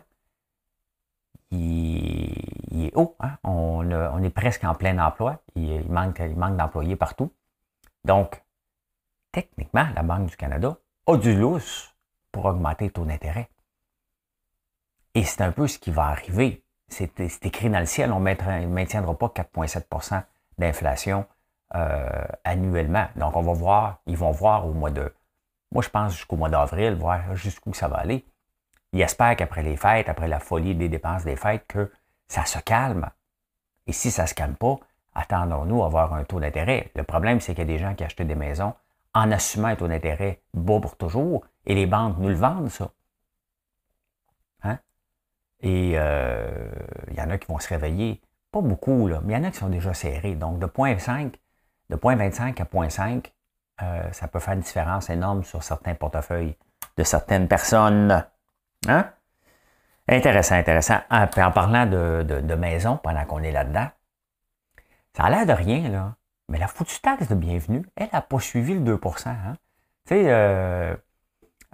il, 1.51 2.86
est 2.86 2.95
haut. 2.95 3.15
Hein. 3.19 3.38
On, 3.43 4.23
est 4.23 4.29
presque 4.29 4.63
en 4.63 4.75
plein 4.75 4.97
emploi. 4.99 5.41
Il, 5.55 5.89
manque, 5.89 6.19
il 6.19 6.36
d'employés 6.36 6.95
partout. 6.95 7.31
Donc, 8.03 8.43
techniquement, 9.31 9.88
la 9.95 10.03
Banque 10.03 10.27
du 10.27 10.36
Canada 10.36 10.77
a 11.07 11.17
du 11.17 11.36
lousse 11.36 11.93
pour 12.31 12.45
augmenter 12.45 12.86
le 12.86 12.91
taux 12.91 13.05
d'intérêt. 13.05 13.49
Et 15.15 15.23
c'est 15.23 15.41
un 15.41 15.51
peu 15.51 15.67
ce 15.67 15.77
qui 15.77 15.91
va 15.91 16.05
arriver. 16.07 16.63
C'est 16.88 17.19
écrit 17.45 17.69
dans 17.69 17.79
le 17.79 17.86
ciel, 17.86 18.12
on 18.12 18.19
ne 18.19 18.65
maintiendra 18.67 19.17
pas 19.17 19.27
4,7% 19.27 20.23
d'inflation 20.57 21.25
euh, 21.75 22.25
annuellement. 22.43 23.07
Donc, 23.15 23.36
on 23.36 23.41
va 23.41 23.53
voir, 23.53 23.99
ils 24.05 24.17
vont 24.17 24.31
voir 24.31 24.67
au 24.67 24.73
mois 24.73 24.91
de, 24.91 25.12
moi 25.73 25.81
je 25.81 25.89
pense 25.89 26.13
jusqu'au 26.13 26.38
mois 26.38 26.49
d'avril, 26.49 26.93
voir 26.93 27.36
jusqu'où 27.36 27.73
ça 27.73 27.88
va 27.88 27.97
aller. 27.97 28.25
Ils 28.93 29.01
espèrent 29.01 29.36
qu'après 29.36 29.63
les 29.63 29.75
fêtes, 29.75 30.07
après 30.07 30.27
la 30.27 30.39
folie 30.39 30.75
des 30.75 30.88
dépenses 30.88 31.23
des 31.25 31.36
fêtes, 31.36 31.65
que 31.67 31.91
ça 32.27 32.45
se 32.45 32.59
calme. 32.59 33.09
Et 33.88 33.91
si 33.91 34.12
ça 34.12 34.23
ne 34.23 34.27
se 34.27 34.36
calme 34.36 34.55
pas, 34.55 34.77
attendons-nous 35.15 35.83
à 35.83 35.88
avoir 35.88 36.13
un 36.13 36.23
taux 36.23 36.39
d'intérêt. 36.39 36.91
Le 36.95 37.03
problème, 37.03 37.41
c'est 37.41 37.53
qu'il 37.53 37.67
y 37.67 37.69
a 37.69 37.73
des 37.73 37.79
gens 37.79 37.95
qui 37.95 38.03
achètent 38.03 38.27
des 38.27 38.36
maisons 38.36 38.73
en 39.15 39.31
assumant 39.31 39.69
un 39.69 39.75
taux 39.75 39.88
d'intérêt 39.88 40.41
bas 40.53 40.79
pour 40.79 40.95
toujours, 40.95 41.43
et 41.65 41.75
les 41.75 41.86
banques 41.86 42.17
nous 42.17 42.29
le 42.29 42.36
vendent, 42.36 42.69
ça. 42.69 42.91
Hein? 44.63 44.79
Et 45.62 45.93
euh, 45.95 46.71
il 47.09 47.17
y 47.17 47.21
en 47.21 47.29
a 47.29 47.38
qui 47.38 47.47
vont 47.47 47.59
se 47.59 47.69
réveiller, 47.69 48.21
pas 48.51 48.62
beaucoup, 48.62 49.07
là, 49.07 49.21
mais 49.23 49.33
il 49.33 49.38
y 49.38 49.39
en 49.39 49.43
a 49.43 49.51
qui 49.51 49.57
sont 49.57 49.69
déjà 49.69 49.93
serrés. 49.93 50.36
Donc, 50.36 50.59
de 50.59 50.65
0.5, 50.65 51.33
de 51.89 51.95
0.25 51.95 52.62
à 52.62 52.65
0.5, 52.65 53.31
euh, 53.81 54.12
ça 54.12 54.27
peut 54.27 54.39
faire 54.39 54.53
une 54.53 54.62
différence 54.62 55.09
énorme 55.09 55.43
sur 55.43 55.63
certains 55.63 55.95
portefeuilles 55.95 56.55
de 56.97 57.03
certaines 57.03 57.47
personnes. 57.47 58.25
Hein? 58.88 59.09
Intéressant, 60.07 60.55
intéressant. 60.55 60.99
Ah, 61.09 61.29
en 61.38 61.51
parlant 61.51 61.86
de, 61.86 62.23
de 62.23 62.55
maison, 62.55 62.97
pendant 62.97 63.25
qu'on 63.25 63.41
est 63.41 63.51
là-dedans, 63.51 63.88
ça 65.15 65.23
a 65.23 65.29
l'air 65.29 65.45
de 65.45 65.53
rien, 65.53 65.89
là. 65.89 66.15
Mais 66.49 66.57
la 66.57 66.67
foutue 66.67 66.99
taxe 67.01 67.29
de 67.29 67.36
bienvenue, 67.36 67.86
elle 67.95 68.09
n'a 68.12 68.21
pas 68.21 68.39
suivi 68.39 68.73
le 68.73 68.97
2% 68.97 69.29
hein? 69.29 69.55
Tu 70.05 70.15
sais, 70.15 70.23
euh, 70.27 70.95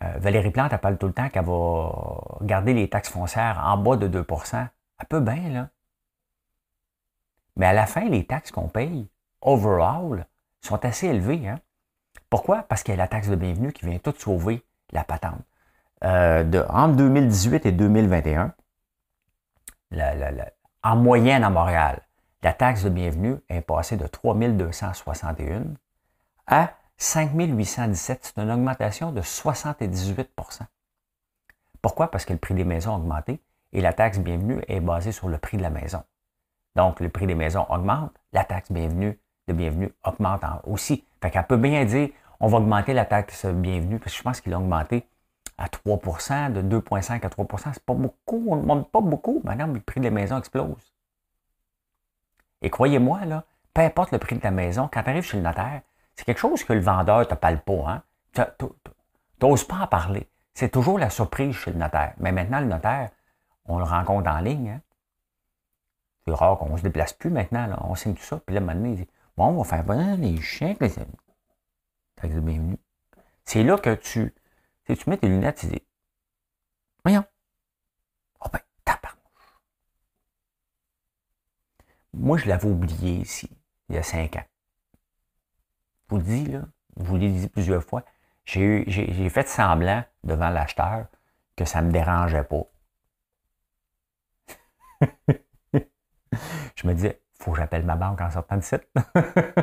euh, 0.04 0.14
Valérie 0.18 0.52
Plante, 0.52 0.72
elle 0.72 0.80
parle 0.80 0.98
tout 0.98 1.08
le 1.08 1.14
temps 1.14 1.30
qu'elle 1.30 1.46
va 1.46 2.22
garder 2.42 2.74
les 2.74 2.90
taxes 2.90 3.10
foncières 3.10 3.60
en 3.66 3.78
bas 3.78 3.98
de 3.98 4.08
2% 4.08 4.68
Elle 5.00 5.06
peut 5.08 5.20
bien, 5.20 5.50
là. 5.50 5.70
Mais 7.56 7.66
à 7.66 7.74
la 7.74 7.88
fin, 7.88 8.08
les 8.08 8.26
taxes 8.26 8.52
qu'on 8.52 8.70
paye, 8.70 9.10
overall, 9.42 10.28
sont 10.62 10.84
assez 10.86 11.08
élevées. 11.08 11.48
Hein? 11.48 11.60
Pourquoi? 12.30 12.64
Parce 12.64 12.84
qu'il 12.84 12.94
y 12.94 12.98
a 12.98 12.98
la 12.98 13.08
taxe 13.08 13.28
de 13.28 13.36
bienvenue 13.36 13.74
qui 13.74 13.86
vient 13.86 13.98
tout 14.00 14.14
sauver 14.18 14.64
la 14.92 15.04
patente. 15.04 15.42
Euh, 16.04 16.66
entre 16.70 16.96
2018 16.96 17.66
et 17.66 17.72
2021, 17.72 18.54
en 20.84 20.96
moyenne 20.96 21.44
à 21.44 21.50
Montréal, 21.50 22.02
la 22.42 22.54
taxe 22.54 22.84
de 22.84 22.90
bienvenue 22.90 23.36
est 23.50 23.62
passée 23.62 23.98
de 23.98 24.08
3 24.08 24.36
261 24.36 25.64
à 26.48 26.74
5 26.98 27.32
817. 27.34 28.20
C'est 28.22 28.42
une 28.42 28.52
augmentation 28.52 29.12
de 29.12 29.22
78% 29.22 30.62
Pourquoi? 31.82 32.12
Parce 32.12 32.26
que 32.26 32.34
le 32.34 32.40
prix 32.40 32.54
des 32.54 32.64
maisons 32.64 32.94
a 32.94 32.98
augmenté 32.98 33.42
et 33.74 33.82
la 33.82 33.94
taxe 33.94 34.20
bienvenue 34.20 34.62
est 34.68 34.80
basée 34.80 35.12
sur 35.12 35.28
le 35.28 35.38
prix 35.38 35.58
de 35.58 35.64
la 35.64 35.70
maison. 35.70 36.04
Donc, 36.76 37.00
le 37.00 37.10
prix 37.10 37.28
des 37.28 37.36
maisons 37.36 37.66
augmente, 37.70 38.14
la 38.32 38.46
taxe 38.46 38.72
de 38.72 39.54
bienvenue 39.54 39.94
augmente 40.04 40.44
aussi. 40.64 41.04
Fait 41.22 41.32
qu'elle 41.32 41.48
peut 41.48 41.58
bien 41.58 41.84
dire, 41.86 42.10
on 42.40 42.48
va 42.48 42.58
augmenter 42.58 42.94
la 42.94 43.06
taxe 43.06 43.46
bienvenue, 43.46 44.00
parce 44.00 44.14
que 44.14 44.18
je 44.18 44.24
pense 44.24 44.42
qu'il 44.42 44.54
a 44.54 44.60
augmenté 44.60 45.06
à 45.58 45.68
3% 45.68 46.54
de 46.54 46.80
2,5 46.80 47.26
à 47.26 47.30
3% 47.30 47.70
C'est 47.74 47.84
pas 47.84 47.94
beaucoup, 47.94 48.46
on 48.48 48.56
ne 48.56 48.66
monte 48.66 48.90
pas 48.90 49.02
beaucoup. 49.02 49.42
Maintenant, 49.44 49.68
le 49.68 49.82
prix 49.82 50.00
des 50.00 50.10
maisons 50.10 50.38
explose. 50.38 50.94
Et 52.62 52.70
croyez-moi, 52.70 53.26
là, 53.26 53.44
peu 53.74 53.82
importe 53.82 54.12
le 54.12 54.20
prix 54.20 54.36
de 54.36 54.42
ta 54.42 54.52
maison, 54.52 54.90
quand 54.92 55.04
tu 55.04 55.10
arrives 55.10 55.24
chez 55.24 55.38
le 55.38 55.44
notaire, 55.44 55.82
c'est 56.16 56.26
quelque 56.26 56.40
chose 56.40 56.64
que 56.64 56.74
le 56.74 56.80
vendeur 56.80 57.20
ne 57.20 57.24
te 57.26 57.36
parle 57.36 57.60
pas. 57.60 58.02
Hein? 58.36 58.48
Tu 58.58 58.66
n'oses 59.42 59.66
pas 59.66 59.78
en 59.78 59.88
parler. 59.88 60.30
C'est 60.54 60.70
toujours 60.70 61.00
la 61.00 61.10
surprise 61.10 61.56
chez 61.56 61.72
le 61.72 61.78
notaire. 61.78 62.14
Mais 62.18 62.32
maintenant, 62.32 62.60
le 62.60 62.66
notaire, 62.66 63.10
on 63.66 63.78
le 63.78 63.84
rencontre 63.84 64.30
en 64.30 64.40
ligne. 64.40 64.70
Hein? 64.70 64.82
C'est 66.26 66.34
rare 66.34 66.58
qu'on 66.58 66.70
ne 66.70 66.78
se 66.78 66.84
déplace 66.84 67.14
plus 67.14 67.30
maintenant. 67.30 67.68
On 67.84 67.96
signe 67.96 68.14
tout 68.14 68.24
ça. 68.24 68.40
Puis 68.46 68.54
là, 68.54 68.62
maintenant, 68.62 68.90
il 68.90 68.96
dit 68.96 69.08
Bon, 69.40 69.48
on 69.52 69.62
va 69.62 69.64
faire 69.64 69.84
venir 69.86 70.18
les 70.18 70.42
chèques. 70.42 70.84
C'est 73.46 73.64
là 73.64 73.78
que 73.78 73.96
tu, 73.96 74.36
tu 74.86 75.10
mets 75.10 75.16
tes 75.16 75.30
lunettes, 75.30 75.60
tu 75.60 75.68
dis 75.68 75.82
Voyons. 77.06 77.24
Oh 78.42 78.48
ben, 78.52 78.60
Moi, 82.14 82.38
je 82.38 82.50
l'avais 82.50 82.68
oublié 82.68 83.14
ici, 83.22 83.50
il 83.88 83.96
y 83.96 83.98
a 83.98 84.04
cinq 84.04 84.36
ans. 84.36 84.44
Je 86.04 86.16
vous 86.16 86.18
le 86.18 86.24
dis, 86.24 86.46
là, 86.48 86.66
je 86.98 87.04
vous 87.06 87.16
l'ai 87.16 87.32
dit 87.32 87.48
plusieurs 87.48 87.86
fois, 87.86 88.04
j'ai 88.44 89.30
fait 89.30 89.48
semblant 89.48 90.04
devant 90.26 90.50
l'acheteur 90.50 91.08
que 91.56 91.64
ça 91.64 91.82
ne 91.82 91.88
me 91.88 91.94
dérangeait 91.94 92.44
pas. 92.44 92.66
je 96.76 96.88
me 96.88 96.94
disais, 96.94 97.22
faut 97.40 97.52
que 97.52 97.58
j'appelle 97.58 97.86
ma 97.86 97.96
banque 97.96 98.22
en 98.22 98.30
sortant 98.30 98.58
de 98.58 98.62
site. 98.62 98.88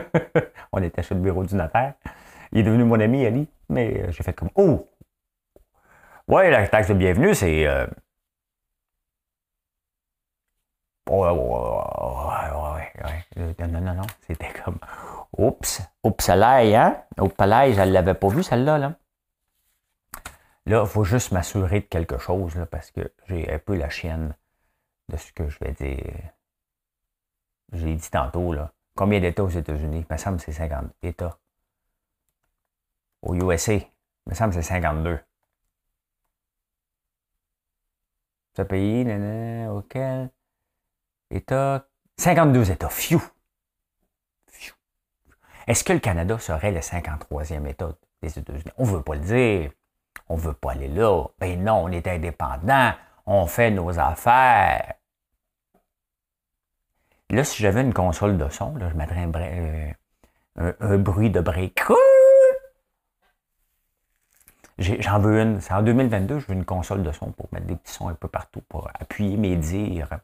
On 0.73 0.83
était 0.83 1.03
chez 1.03 1.15
le 1.15 1.21
bureau 1.21 1.45
du 1.45 1.55
notaire. 1.55 1.95
Il 2.53 2.59
est 2.61 2.63
devenu 2.63 2.85
mon 2.85 2.99
ami, 3.01 3.27
Ali, 3.27 3.49
mais 3.69 4.03
euh, 4.03 4.11
j'ai 4.13 4.23
fait 4.23 4.33
comme 4.33 4.51
Oh! 4.55 4.89
Ouais, 6.29 6.51
la 6.51 6.67
taxe 6.69 6.89
de 6.89 6.95
bienvenue, 6.95 7.35
c'est. 7.35 7.67
Euh, 7.67 7.87
Ouais, 11.09 11.31
ouais, 11.31 12.93
ouais. 13.39 13.69
Non, 13.69 13.81
non, 13.81 13.95
non. 13.95 14.07
C'était 14.27 14.53
comme. 14.65 14.79
Oups, 15.39 15.83
oups, 16.03 16.29
hein? 16.31 16.97
Oups, 17.21 17.35
je 17.39 17.81
ne 17.81 17.93
l'avais 17.93 18.15
pas 18.15 18.29
vu, 18.29 18.43
celle-là, 18.43 18.79
là. 18.79 18.95
Là, 20.67 20.83
il 20.85 20.89
faut 20.89 21.05
juste 21.05 21.31
m'assurer 21.31 21.81
de 21.81 21.85
quelque 21.85 22.19
chose, 22.19 22.57
là, 22.57 22.67
parce 22.67 22.91
que 22.91 23.13
j'ai 23.29 23.53
un 23.53 23.59
peu 23.59 23.77
la 23.77 23.89
chienne 23.89 24.35
de 25.09 25.17
ce 25.17 25.33
que 25.33 25.49
je 25.49 25.59
vais 25.61 25.73
dire. 25.73 26.33
J'ai 27.73 27.95
dit 27.95 28.11
tantôt, 28.11 28.53
là. 28.53 28.73
Combien 28.95 29.21
d'États 29.21 29.45
aux 29.45 29.49
États-Unis? 29.49 30.07
Il 30.09 30.13
me 30.13 30.19
semble 30.19 30.39
que 30.39 30.45
c'est 30.45 30.53
50 30.53 30.91
États. 31.03 31.39
Au 33.23 33.35
USA, 33.35 33.75
il 33.75 33.91
me 34.27 34.35
semble 34.35 34.55
que 34.55 34.61
c'est 34.63 34.69
52. 34.69 35.21
Ce 38.57 38.63
pays, 38.63 39.05
auquel 39.69 40.31
États, 41.31 41.87
52 42.17 42.71
États. 42.71 42.89
Fiu. 42.89 43.19
Est-ce 45.67 45.83
que 45.83 45.93
le 45.93 45.99
Canada 45.99 46.39
serait 46.39 46.71
le 46.71 46.81
53e 46.81 47.67
État 47.67 47.93
des 48.23 48.39
États-Unis? 48.39 48.73
On 48.79 48.87
ne 48.87 48.93
veut 48.93 49.03
pas 49.03 49.15
le 49.17 49.21
dire. 49.21 49.71
On 50.29 50.37
ne 50.37 50.41
veut 50.41 50.55
pas 50.55 50.73
aller 50.73 50.89
là. 50.89 51.27
Ben 51.39 51.63
non, 51.63 51.85
on 51.85 51.89
est 51.91 52.07
indépendant. 52.07 52.93
On 53.27 53.47
fait 53.47 53.71
nos 53.71 53.99
affaires. 53.99 54.95
Là, 57.31 57.43
si 57.43 57.63
j'avais 57.63 57.81
une 57.83 57.93
console 57.93 58.39
de 58.39 58.49
son, 58.49 58.77
là, 58.77 58.89
je 58.89 58.95
mettrais 58.95 59.21
un, 59.21 59.93
euh, 60.59 60.99
bruit 60.99 61.31
de 61.31 61.41
break. 61.41 61.81
J'en 64.79 65.19
veux 65.19 65.41
une. 65.41 65.61
C'est 65.61 65.73
en 65.73 65.83
2022, 65.83 66.39
je 66.39 66.47
veux 66.47 66.55
une 66.55 66.65
console 66.65 67.03
de 67.03 67.11
son 67.11 67.33
pour 67.33 67.49
mettre 67.53 67.67
des 67.67 67.77
petits 67.77 67.93
sons 67.93 68.09
un 68.09 68.15
peu 68.15 68.29
partout, 68.29 68.61
pour 68.69 68.89
appuyer 68.95 69.37
mes 69.37 69.57
dires. 69.57 70.21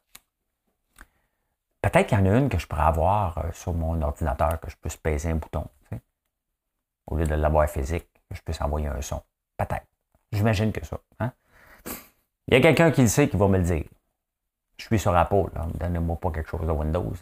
Peut-être 1.80 2.06
qu'il 2.06 2.18
y 2.18 2.20
en 2.20 2.26
a 2.26 2.38
une 2.38 2.48
que 2.48 2.58
je 2.58 2.66
pourrais 2.66 2.82
avoir 2.82 3.38
euh, 3.38 3.52
sur 3.52 3.74
mon 3.74 4.00
ordinateur, 4.02 4.60
que 4.60 4.70
je 4.70 4.76
puisse 4.76 4.96
peser 4.96 5.30
un 5.30 5.36
bouton. 5.36 5.66
Au 7.08 7.16
lieu 7.16 7.26
de 7.26 7.34
l'avoir 7.34 7.68
physique, 7.68 8.08
que 8.30 8.36
je 8.36 8.42
puisse 8.42 8.60
envoyer 8.60 8.86
un 8.86 9.00
son. 9.00 9.20
Peut-être. 9.56 9.86
J'imagine 10.30 10.70
que 10.70 10.84
ça. 10.86 11.00
Hein. 11.18 11.32
Il 12.46 12.54
y 12.54 12.56
a 12.56 12.60
quelqu'un 12.60 12.92
qui 12.92 13.02
le 13.02 13.08
sait 13.08 13.28
qui 13.28 13.36
va 13.36 13.48
me 13.48 13.58
le 13.58 13.64
dire. 13.64 13.84
Je 14.82 14.88
suis 14.88 14.98
sur 14.98 15.16
Apple. 15.16 15.48
Donnez-moi 15.78 16.16
pas 16.16 16.32
quelque 16.32 16.50
chose 16.50 16.66
de 16.66 16.72
Windows. 16.72 17.12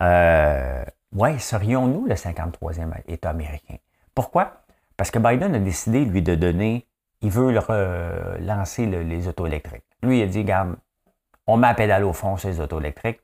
Euh, 0.00 0.84
oui, 1.12 1.40
serions-nous 1.40 2.06
le 2.06 2.14
53e 2.14 3.02
État 3.08 3.30
américain? 3.30 3.78
Pourquoi? 4.14 4.62
Parce 4.96 5.10
que 5.10 5.18
Biden 5.18 5.56
a 5.56 5.58
décidé, 5.58 6.04
lui, 6.04 6.22
de 6.22 6.36
donner, 6.36 6.86
il 7.20 7.30
veut 7.30 7.50
lancer 8.40 8.86
les 8.86 9.26
autos 9.26 9.48
électriques. 9.48 9.82
Lui, 10.00 10.20
il 10.20 10.22
a 10.22 10.26
dit, 10.28 10.38
regarde, 10.38 10.76
on 11.48 11.56
met 11.56 11.66
la 11.66 11.74
pédale 11.74 12.04
au 12.04 12.12
fond 12.12 12.36
sur 12.36 12.48
les 12.48 12.60
autos 12.60 12.78
électriques 12.78 13.20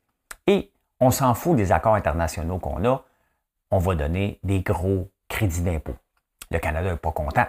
et 0.48 0.72
on 0.98 1.12
s'en 1.12 1.34
fout 1.34 1.56
des 1.56 1.70
accords 1.70 1.94
internationaux 1.94 2.58
qu'on 2.58 2.84
a, 2.84 3.04
on 3.70 3.78
va 3.78 3.94
donner 3.94 4.40
des 4.42 4.62
gros 4.62 5.12
crédits 5.28 5.62
d'impôt. 5.62 5.94
Le 6.50 6.58
Canada 6.58 6.90
n'est 6.90 6.96
pas 6.96 7.12
content. 7.12 7.46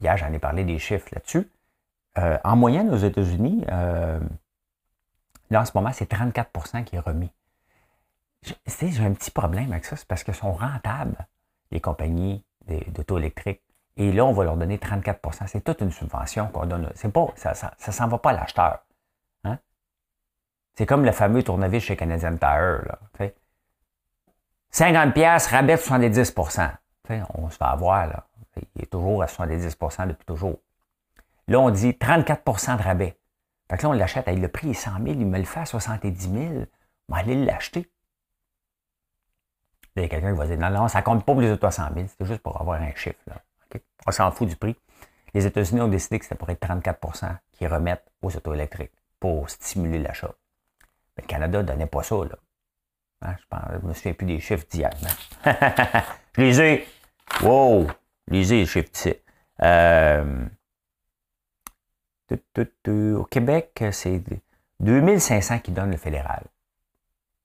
Hier, 0.00 0.16
j'en 0.16 0.32
ai 0.32 0.38
parlé 0.38 0.62
des 0.62 0.78
chiffres 0.78 1.08
là-dessus. 1.10 1.50
Euh, 2.18 2.38
en 2.44 2.56
moyenne, 2.56 2.90
aux 2.90 2.98
États-Unis, 2.98 3.64
euh, 3.70 4.20
là, 5.50 5.62
en 5.62 5.64
ce 5.64 5.72
moment, 5.74 5.92
c'est 5.92 6.10
34% 6.10 6.84
qui 6.84 6.96
est 6.96 7.00
remis. 7.00 7.30
J'ai 8.42 9.04
un 9.04 9.12
petit 9.12 9.30
problème 9.30 9.72
avec 9.72 9.84
ça, 9.84 9.96
c'est 9.96 10.06
parce 10.06 10.24
qu'ils 10.24 10.34
sont 10.34 10.52
rentables. 10.52 11.26
les 11.70 11.80
compagnies 11.80 12.44
d'auto 12.88 13.16
électriques. 13.16 13.62
Et 13.96 14.12
là, 14.12 14.24
on 14.24 14.32
va 14.32 14.44
leur 14.44 14.56
donner 14.56 14.78
34% 14.78 15.46
C'est 15.46 15.62
toute 15.62 15.80
une 15.80 15.90
subvention 15.90 16.48
qu'on 16.48 16.66
donne. 16.66 16.90
C'est 16.94 17.10
pas, 17.10 17.28
ça 17.36 17.52
ne 17.86 17.92
s'en 17.92 18.08
va 18.08 18.18
pas 18.18 18.30
à 18.30 18.32
l'acheteur. 18.34 18.84
Hein? 19.44 19.58
C'est 20.74 20.86
comme 20.86 21.04
le 21.04 21.12
fameux 21.12 21.42
tournevis 21.42 21.82
chez 21.82 21.96
Canadian 21.96 22.36
Tire. 22.36 22.82
Là, 22.86 22.98
50 24.70 25.12
pièces 25.12 25.46
rabais 25.48 25.76
de 25.76 25.80
70% 25.80 26.70
On 27.34 27.50
se 27.50 27.56
fait 27.56 27.64
avoir. 27.64 28.06
Là. 28.06 28.26
Il 28.74 28.82
est 28.82 28.86
toujours 28.90 29.22
à 29.22 29.26
70% 29.26 30.08
depuis 30.08 30.24
toujours. 30.24 30.58
Là, 31.52 31.60
on 31.60 31.68
dit 31.68 31.90
34% 31.90 32.78
de 32.78 32.82
rabais. 32.82 33.18
Fait 33.70 33.76
que 33.76 33.82
là, 33.82 33.90
on 33.90 33.92
l'achète. 33.92 34.26
Le 34.26 34.48
prix 34.48 34.70
est 34.70 34.74
100 34.74 35.04
000, 35.04 35.06
il 35.08 35.26
me 35.26 35.36
le 35.36 35.44
fait 35.44 35.60
à 35.60 35.66
70 35.66 36.32
000. 36.32 36.64
On 37.10 37.14
va 37.14 37.20
aller 37.20 37.34
l'acheter. 37.44 37.90
Il 39.94 40.02
y 40.02 40.06
a 40.06 40.08
quelqu'un 40.08 40.32
qui 40.32 40.38
va 40.38 40.46
dire 40.46 40.56
non, 40.56 40.70
non, 40.70 40.88
ça 40.88 41.02
compte 41.02 41.26
pas 41.26 41.32
pour 41.32 41.42
les 41.42 41.50
autos 41.50 41.66
à 41.66 41.70
100 41.70 41.92
000, 41.92 42.06
c'est 42.06 42.24
juste 42.24 42.40
pour 42.40 42.58
avoir 42.58 42.80
un 42.80 42.94
chiffre. 42.94 43.18
On 44.06 44.10
s'en 44.12 44.30
fout 44.30 44.48
du 44.48 44.56
prix. 44.56 44.74
Les 45.34 45.44
États-Unis 45.44 45.82
ont 45.82 45.88
décidé 45.88 46.18
que 46.18 46.24
c'était 46.24 46.36
pour 46.36 46.48
être 46.48 46.66
34% 46.66 47.36
qui 47.52 47.66
remettent 47.66 48.10
aux 48.22 48.34
autos 48.34 48.54
électriques 48.54 48.92
pour 49.20 49.50
stimuler 49.50 49.98
l'achat. 49.98 50.32
Mais 51.18 51.24
le 51.24 51.28
Canada 51.28 51.58
ne 51.58 51.66
donnait 51.66 51.86
pas 51.86 52.02
ça. 52.02 52.16
Là. 52.16 52.38
Hein, 53.20 53.36
je, 53.52 53.76
ne 53.76 53.88
me 53.88 53.92
souviens 53.92 54.14
plus 54.14 54.26
des 54.26 54.40
chiffres 54.40 54.64
d'hier. 54.70 54.90
je 56.34 56.40
les 56.40 56.60
ai. 56.62 56.88
Wow! 57.42 57.88
Je 58.28 58.32
les 58.32 58.44
les 58.44 58.64
chiffres. 58.64 58.88
Euh, 59.60 60.46
au 62.88 63.24
Québec, 63.24 63.84
c'est 63.92 64.22
2500 64.80 65.60
qui 65.60 65.70
donnent 65.70 65.90
le 65.90 65.96
fédéral. 65.96 66.44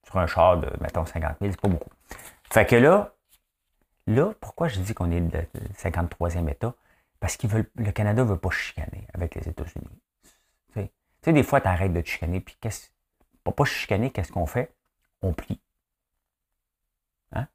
Sur 0.03 0.17
un 0.17 0.27
char 0.27 0.57
de, 0.57 0.71
mettons, 0.81 1.05
50 1.05 1.37
000, 1.39 1.51
c'est 1.51 1.61
pas 1.61 1.67
beaucoup. 1.67 1.89
Fait 2.49 2.65
que 2.65 2.75
là, 2.75 3.13
là, 4.07 4.33
pourquoi 4.39 4.67
je 4.67 4.79
dis 4.79 4.93
qu'on 4.93 5.11
est 5.11 5.19
le 5.19 5.29
53e 5.75 6.49
État? 6.49 6.73
Parce 7.19 7.35
que 7.35 7.47
le 7.75 7.91
Canada 7.91 8.23
ne 8.23 8.29
veut 8.29 8.37
pas 8.37 8.49
chicaner 8.49 9.07
avec 9.13 9.35
les 9.35 9.49
États-Unis. 9.49 10.01
Tu 10.73 10.89
sais, 11.23 11.33
des 11.33 11.43
fois, 11.43 11.59
tu 11.59 11.67
arrêtes 11.67 11.93
de 11.93 12.01
te 12.01 12.07
chicaner, 12.07 12.39
puis 12.39 12.55
qu'est-ce, 12.61 12.87
pour 13.43 13.55
pas 13.55 13.65
chicaner, 13.65 14.11
qu'est-ce 14.11 14.31
qu'on 14.31 14.45
fait? 14.45 14.73
On 15.21 15.33
plie. 15.33 15.59
Hein? 17.33 17.47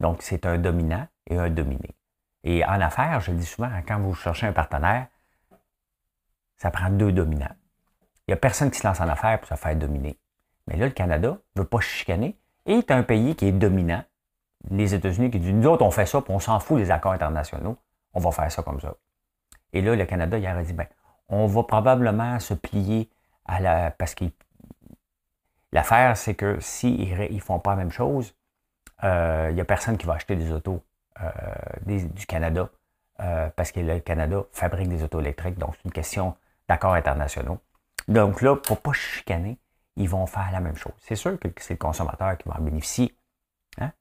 Donc, 0.00 0.22
c'est 0.22 0.46
un 0.46 0.58
dominant 0.58 1.08
et 1.26 1.38
un 1.38 1.50
dominé. 1.50 1.96
Et 2.44 2.64
en 2.64 2.80
affaires, 2.80 3.20
je 3.20 3.32
le 3.32 3.38
dis 3.38 3.46
souvent, 3.46 3.70
quand 3.88 3.98
vous 3.98 4.14
cherchez 4.14 4.46
un 4.46 4.52
partenaire, 4.52 5.08
ça 6.56 6.70
prend 6.70 6.90
deux 6.90 7.12
dominants. 7.12 7.54
Il 8.26 8.30
n'y 8.30 8.34
a 8.34 8.36
personne 8.36 8.70
qui 8.70 8.78
se 8.78 8.86
lance 8.86 9.00
en 9.00 9.08
affaires 9.08 9.38
pour 9.38 9.48
se 9.48 9.54
faire 9.54 9.76
dominer. 9.76 10.18
Mais 10.66 10.76
là, 10.76 10.86
le 10.86 10.92
Canada 10.92 11.38
ne 11.56 11.62
veut 11.62 11.68
pas 11.68 11.80
chicaner 11.80 12.38
et 12.66 12.74
est 12.74 12.90
un 12.90 13.02
pays 13.02 13.36
qui 13.36 13.46
est 13.46 13.52
dominant. 13.52 14.02
Les 14.70 14.94
États-Unis 14.94 15.30
qui 15.30 15.38
disent, 15.38 15.52
nous 15.52 15.68
autres, 15.68 15.84
on 15.84 15.90
fait 15.90 16.06
ça, 16.06 16.22
puis 16.22 16.32
on 16.32 16.38
s'en 16.38 16.58
fout 16.58 16.78
des 16.78 16.90
accords 16.90 17.12
internationaux. 17.12 17.76
On 18.14 18.20
va 18.20 18.30
faire 18.30 18.50
ça 18.50 18.62
comme 18.62 18.80
ça. 18.80 18.94
Et 19.74 19.82
là, 19.82 19.94
le 19.94 20.06
Canada, 20.06 20.38
il 20.38 20.46
a 20.46 20.62
dit, 20.62 20.72
ben, 20.72 20.86
on 21.28 21.46
va 21.46 21.64
probablement 21.64 22.38
se 22.40 22.54
plier 22.54 23.10
à 23.44 23.60
la... 23.60 23.90
Parce 23.90 24.14
que 24.14 24.24
l'affaire, 25.72 26.16
c'est 26.16 26.34
que 26.34 26.58
s'ils 26.60 27.14
ne 27.14 27.40
font 27.40 27.58
pas 27.58 27.70
la 27.72 27.76
même 27.76 27.90
chose, 27.90 28.34
euh, 29.02 29.48
il 29.50 29.54
n'y 29.54 29.60
a 29.60 29.64
personne 29.64 29.98
qui 29.98 30.06
va 30.06 30.14
acheter 30.14 30.36
des 30.36 30.50
autos 30.50 30.82
euh, 31.20 31.28
du 31.86 32.26
Canada 32.26 32.70
euh, 33.20 33.50
parce 33.54 33.70
que 33.72 33.80
le 33.80 34.00
Canada 34.00 34.44
fabrique 34.52 34.88
des 34.88 35.02
autos 35.02 35.20
électriques. 35.20 35.58
Donc, 35.58 35.74
c'est 35.76 35.84
une 35.84 35.92
question 35.92 36.36
d'accords 36.68 36.94
internationaux. 36.94 37.58
Donc 38.08 38.42
là, 38.42 38.56
pour 38.56 38.76
ne 38.76 38.80
pas 38.80 38.92
chicaner, 38.92 39.58
ils 39.96 40.08
vont 40.08 40.26
faire 40.26 40.50
la 40.52 40.60
même 40.60 40.76
chose. 40.76 40.92
C'est 40.98 41.16
sûr 41.16 41.38
que 41.38 41.48
c'est 41.58 41.74
le 41.74 41.78
consommateur 41.78 42.36
qui 42.36 42.48
va 42.48 42.56
en 42.58 42.62
bénéficier, 42.62 43.16
hein? 43.78 43.92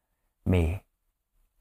mais 0.45 0.83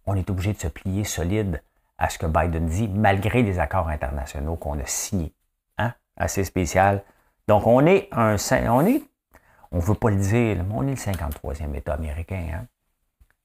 on 0.06 0.16
est 0.16 0.28
obligé 0.30 0.52
de 0.52 0.58
se 0.58 0.68
plier 0.68 1.04
solide 1.04 1.62
à 1.98 2.08
ce 2.08 2.18
que 2.18 2.26
Biden 2.26 2.66
dit, 2.66 2.88
malgré 2.88 3.42
les 3.42 3.58
accords 3.58 3.88
internationaux 3.88 4.56
qu'on 4.56 4.78
a 4.78 4.86
signés. 4.86 5.34
Hein? 5.78 5.94
Assez 6.16 6.44
spécial. 6.44 7.04
Donc, 7.46 7.66
on 7.66 7.86
est 7.86 8.08
un. 8.12 8.36
On 8.68 8.86
est. 8.86 9.02
On 9.70 9.76
ne 9.76 9.82
veut 9.82 9.94
pas 9.94 10.10
le 10.10 10.16
dire, 10.16 10.64
mais 10.64 10.74
on 10.74 10.82
est 10.82 10.90
le 10.90 10.96
53e 10.96 11.74
État 11.74 11.94
américain. 11.94 12.44
Hein? 12.54 12.66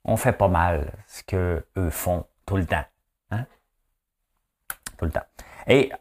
On 0.03 0.17
fait 0.17 0.33
pas 0.33 0.47
mal 0.47 0.91
ce 1.07 1.23
qu'eux 1.23 1.89
font 1.89 2.25
tout 2.45 2.57
le 2.57 2.65
temps. 2.65 2.85
Tout 4.97 5.05
le 5.05 5.11
temps. 5.11 5.25
Et 5.67 5.91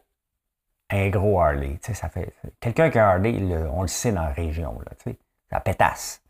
un 0.89 1.09
gros 1.09 1.39
Harley. 1.39 1.79
Ça 1.81 2.09
fait, 2.09 2.33
quelqu'un 2.59 2.89
qui 2.89 2.99
a 2.99 3.07
un 3.07 3.09
Harley, 3.11 3.39
on 3.71 3.81
le 3.81 3.87
sait 3.87 4.11
dans 4.11 4.23
la 4.23 4.31
région, 4.31 4.79
là, 4.79 5.13
ça 5.49 5.59
pétasse. 5.59 6.21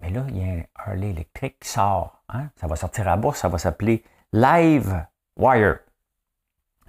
Mais 0.00 0.10
là, 0.10 0.24
il 0.28 0.38
y 0.38 0.42
a 0.42 0.52
un 0.54 0.62
Harley 0.74 1.10
électrique 1.10 1.58
qui 1.60 1.68
sort. 1.68 2.22
Hein? 2.28 2.48
Ça 2.56 2.66
va 2.66 2.76
sortir 2.76 3.08
à 3.08 3.16
bourse, 3.16 3.38
ça 3.40 3.48
va 3.48 3.58
s'appeler 3.58 4.02
Live 4.32 5.04
Wire. 5.36 5.78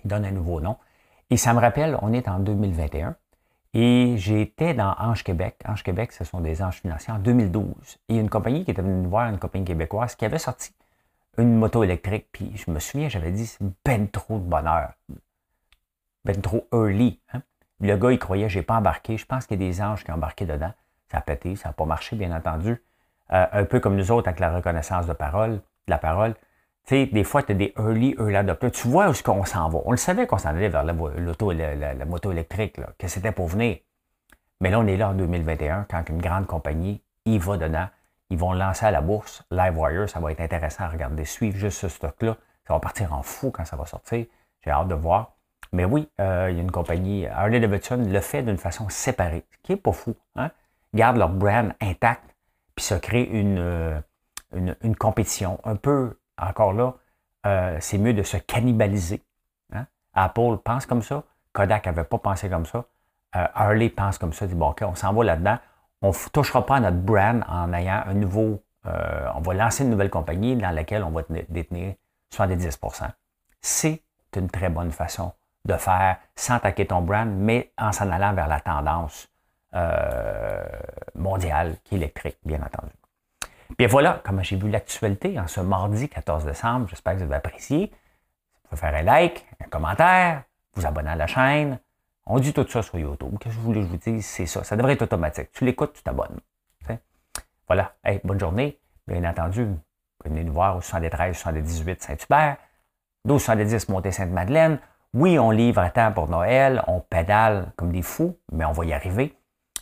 Il 0.04 0.10
donne 0.10 0.26
un 0.26 0.32
nouveau 0.32 0.60
nom. 0.60 0.78
Et 1.30 1.38
ça 1.38 1.54
me 1.54 1.60
rappelle, 1.60 1.98
on 2.02 2.12
est 2.12 2.28
en 2.28 2.40
2021. 2.40 3.16
Et 3.76 4.16
j'étais 4.18 4.74
dans 4.74 4.96
Ange 5.00 5.24
Québec. 5.24 5.60
Ange 5.68 5.84
Québec, 5.84 6.12
ce 6.12 6.24
sont 6.24 6.42
des 6.42 6.62
anges 6.62 6.82
financiers 6.82 7.14
en 7.14 7.20
2012. 7.20 8.00
Et 8.10 8.18
une 8.18 8.30
compagnie 8.30 8.66
qui 8.66 8.72
était 8.72 8.82
venue 8.82 9.02
nous 9.02 9.10
voir, 9.10 9.30
une 9.30 9.40
compagnie 9.40 9.66
québécoise, 9.66 10.16
qui 10.16 10.26
avait 10.26 10.38
sorti 10.38 10.74
une 11.38 11.56
moto 11.56 11.84
électrique. 11.84 12.28
Puis 12.32 12.52
je 12.56 12.70
me 12.70 12.80
souviens, 12.80 13.10
j'avais 13.10 13.32
dit, 13.32 13.48
c'est 13.48 13.64
ben 13.86 14.08
trop 14.10 14.38
de 14.38 14.44
bonheur 14.44 14.94
ben 16.26 16.40
trop 16.42 16.68
early. 16.72 17.20
Hein. 17.34 17.42
Le 17.80 17.98
gars, 17.98 18.12
il 18.12 18.20
croyait, 18.20 18.50
j'ai 18.50 18.62
pas 18.62 18.76
embarqué. 18.76 19.18
Je 19.18 19.26
pense 19.26 19.46
qu'il 19.46 19.62
y 19.62 19.66
a 19.66 19.70
des 19.70 19.82
anges 19.82 20.04
qui 20.04 20.12
ont 20.12 20.16
embarqué 20.16 20.46
dedans. 20.46 20.72
Ça 21.12 21.18
a 21.18 21.22
pété, 21.22 21.56
ça 21.56 21.70
n'a 21.70 21.74
pas 21.74 21.86
marché, 21.86 22.16
bien 22.16 22.36
entendu. 22.36 22.82
Euh, 23.32 23.46
un 23.52 23.66
peu 23.66 23.80
comme 23.80 23.96
nous 23.96 24.12
autres 24.12 24.28
avec 24.28 24.40
la 24.40 24.56
reconnaissance 24.56 25.06
de 25.06 25.14
parole, 25.14 25.52
de 25.52 25.60
la 25.90 25.98
parole. 25.98 26.34
Tu 26.86 26.96
sais, 26.96 27.06
des 27.08 27.24
fois, 27.24 27.44
tu 27.44 27.52
as 27.52 27.56
des 27.56 27.74
early, 27.78 28.16
early 28.18 28.36
adopters. 28.36 28.72
Tu 28.72 28.88
vois 28.88 29.08
où 29.08 29.12
est-ce 29.12 29.24
qu'on 29.24 29.46
s'en 29.46 29.70
va. 29.70 29.80
On 29.86 29.92
le 29.92 29.98
savait 29.98 30.28
qu'on 30.28 30.38
s'en 30.38 30.50
allait 30.50 30.70
vers 30.70 30.84
la, 30.84 30.94
la, 31.94 32.06
moto 32.06 32.32
électrique, 32.32 32.80
que 32.98 33.08
c'était 33.08 33.32
pour 33.32 33.48
venir. 33.48 33.78
Mais 34.60 34.70
là, 34.70 34.80
on 34.80 34.88
est 34.88 34.98
là 34.98 35.10
en 35.10 35.14
2021, 35.14 35.88
quand 35.90 36.10
une 36.10 36.22
grande 36.22 36.46
compagnie 36.46 37.02
y 37.26 37.38
va 37.38 37.58
dedans. 37.58 37.88
Ils 38.30 38.38
vont 38.38 38.54
lancer 38.54 38.86
à 38.86 38.92
la 38.92 39.02
bourse 39.02 39.44
LiveWire. 39.52 40.10
Ça 40.10 40.20
va 40.20 40.32
être 40.32 40.42
intéressant 40.42 40.86
à 40.86 40.90
regarder, 40.90 41.26
suivre 41.26 41.58
juste 41.58 41.80
ce 41.80 41.88
stock-là. 41.88 42.38
Ça 42.68 42.74
va 42.74 42.80
partir 42.80 43.14
en 43.14 43.24
fou 43.24 43.52
quand 43.52 43.66
ça 43.66 43.76
va 43.76 43.86
sortir. 43.86 44.26
J'ai 44.64 44.72
hâte 44.72 44.88
de 44.88 44.96
voir. 44.96 45.33
Mais 45.74 45.86
oui, 45.86 46.08
euh, 46.20 46.50
il 46.52 46.58
y 46.58 46.60
a 46.60 46.62
une 46.62 46.72
compagnie, 46.72 47.26
Harley 47.26 47.60
Davidson 47.60 48.06
le 48.08 48.20
fait 48.20 48.44
d'une 48.44 48.58
façon 48.58 48.90
séparée, 48.90 49.44
ce 49.50 49.58
qui 49.64 49.72
n'est 49.72 49.78
pas 49.78 49.92
fou. 49.92 50.16
Hein? 50.36 50.52
Gardent 50.94 51.18
leur 51.18 51.30
brand 51.30 51.74
intact, 51.82 52.24
puis 52.76 52.86
ça 52.86 53.00
crée 53.00 53.24
une, 53.24 53.58
euh, 53.58 54.00
une, 54.54 54.96
compétition. 54.96 55.60
Un 55.64 55.76
peu, 55.76 56.16
encore 56.38 56.74
là, 56.74 56.94
euh, 57.48 57.78
c'est 57.80 57.98
mieux 57.98 58.14
de 58.14 58.22
se 58.22 58.38
cannibaliser. 58.38 59.24
Hein? 59.74 59.88
Apple 60.14 60.60
pense 60.64 60.86
comme 60.86 61.02
ça, 61.02 61.24
Kodak 61.54 61.88
n'avait 61.88 62.04
pas 62.04 62.20
pensé 62.20 62.50
comme 62.50 62.68
ça, 62.68 62.86
Harley 63.34 63.90
pense 63.90 64.20
comme 64.20 64.32
ça, 64.32 64.46
dit 64.46 64.54
bon, 64.54 64.70
OK, 64.70 64.84
on 64.84 64.94
s'en 64.94 65.12
va 65.12 65.24
là-dedans, 65.24 65.58
on 66.04 66.10
ne 66.10 66.30
touchera 66.32 66.64
pas 66.68 66.80
notre 66.80 66.98
brand 66.98 67.44
en 67.50 67.74
ayant 67.74 68.04
un 68.06 68.14
nouveau, 68.14 68.62
on 68.86 69.42
va 69.42 69.54
lancer 69.56 69.84
une 69.84 69.90
nouvelle 69.90 70.12
compagnie 70.12 70.56
dans 70.56 70.70
laquelle 70.70 71.04
on 71.04 71.10
va 71.10 71.24
détenir 71.50 71.96
70% 72.32 73.10
C'est 73.62 74.04
une 74.36 74.52
très 74.52 74.70
bonne 74.70 74.92
façon 74.92 75.34
de 75.66 75.76
faire 75.76 76.18
sans 76.36 76.56
attaquer 76.56 76.86
ton 76.86 77.02
brand, 77.02 77.30
mais 77.30 77.72
en 77.78 77.92
s'en 77.92 78.10
allant 78.12 78.34
vers 78.34 78.48
la 78.48 78.60
tendance 78.60 79.30
euh, 79.76 80.64
mondiale 81.16 81.78
qui 81.84 81.96
est 81.96 81.98
électrique, 81.98 82.38
bien 82.44 82.62
entendu. 82.62 82.92
Bien 83.78 83.88
voilà, 83.88 84.22
comme 84.24 84.44
j'ai 84.44 84.56
vu 84.56 84.70
l'actualité 84.70 85.40
en 85.40 85.48
ce 85.48 85.62
mardi 85.62 86.10
14 86.10 86.46
décembre, 86.46 86.88
j'espère 86.90 87.14
que 87.14 87.20
vous 87.20 87.24
avez 87.24 87.36
apprécié. 87.36 87.92
Vous 87.92 88.70
pouvez 88.70 88.80
faire 88.80 88.96
un 88.96 89.04
like, 89.04 89.48
un 89.64 89.70
commentaire, 89.70 90.44
vous 90.76 90.86
abonner 90.86 91.10
à 91.10 91.16
la 91.16 91.28
chaîne. 91.28 91.80
On 92.26 92.40
dit 92.40 92.54
tout 92.54 92.68
ça 92.68 92.82
sur 92.82 93.00
YouTube. 93.00 93.36
Qu'est-ce 93.40 93.56
que 93.56 93.60
vous 93.60 93.66
voulez 93.66 93.82
que 93.82 93.88
je 93.88 93.92
vous 93.92 93.98
dise? 93.98 94.26
C'est 94.26 94.46
ça. 94.46 94.64
Ça 94.64 94.76
devrait 94.78 94.94
être 94.94 95.02
automatique. 95.02 95.52
Tu 95.52 95.66
l'écoutes, 95.66 95.94
tu 95.94 96.04
t'abonnes. 96.04 96.40
Voilà. 97.68 97.96
bonne 98.24 98.40
journée. 98.40 98.80
Bien 99.08 99.24
entendu, 99.30 99.68
venez 100.24 100.44
nous 100.44 100.54
voir 100.54 100.78
au 100.78 100.82
73 100.82 101.36
78 101.36 102.04
Saint-Hubert, 102.04 102.58
1270 103.26 103.90
Montée-Sainte-Madeleine. 103.90 104.80
Oui, 105.14 105.38
on 105.38 105.52
livre 105.52 105.80
à 105.80 105.92
temps 105.92 106.12
pour 106.12 106.28
Noël, 106.28 106.84
on 106.88 107.00
pédale 107.00 107.72
comme 107.76 107.92
des 107.92 108.02
fous, 108.02 108.36
mais 108.52 108.66
on 108.66 108.72
va 108.72 108.84
y 108.86 108.94
arriver. 108.94 109.36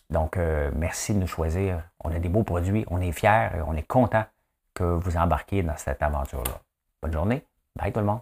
Donc, 0.10 0.36
euh, 0.36 0.72
merci 0.76 1.14
de 1.14 1.20
nous 1.20 1.28
choisir. 1.28 1.84
On 2.04 2.12
a 2.12 2.20
des 2.20 2.28
beaux 2.28 2.44
produits, 2.44 2.86
on 2.90 3.00
est 3.00 3.14
fiers 3.14 3.50
et 3.56 3.62
on 3.66 3.74
est 3.74 3.88
content 3.88 4.26
que 4.74 4.84
vous 4.84 5.16
embarquiez 5.16 5.64
dans 5.64 5.78
cette 5.78 6.04
aventure-là. 6.04 6.60
Bonne 7.02 7.14
journée. 7.14 7.46
Bye 7.78 7.94
tout 7.94 8.02
le 8.02 8.08
monde. 8.08 8.20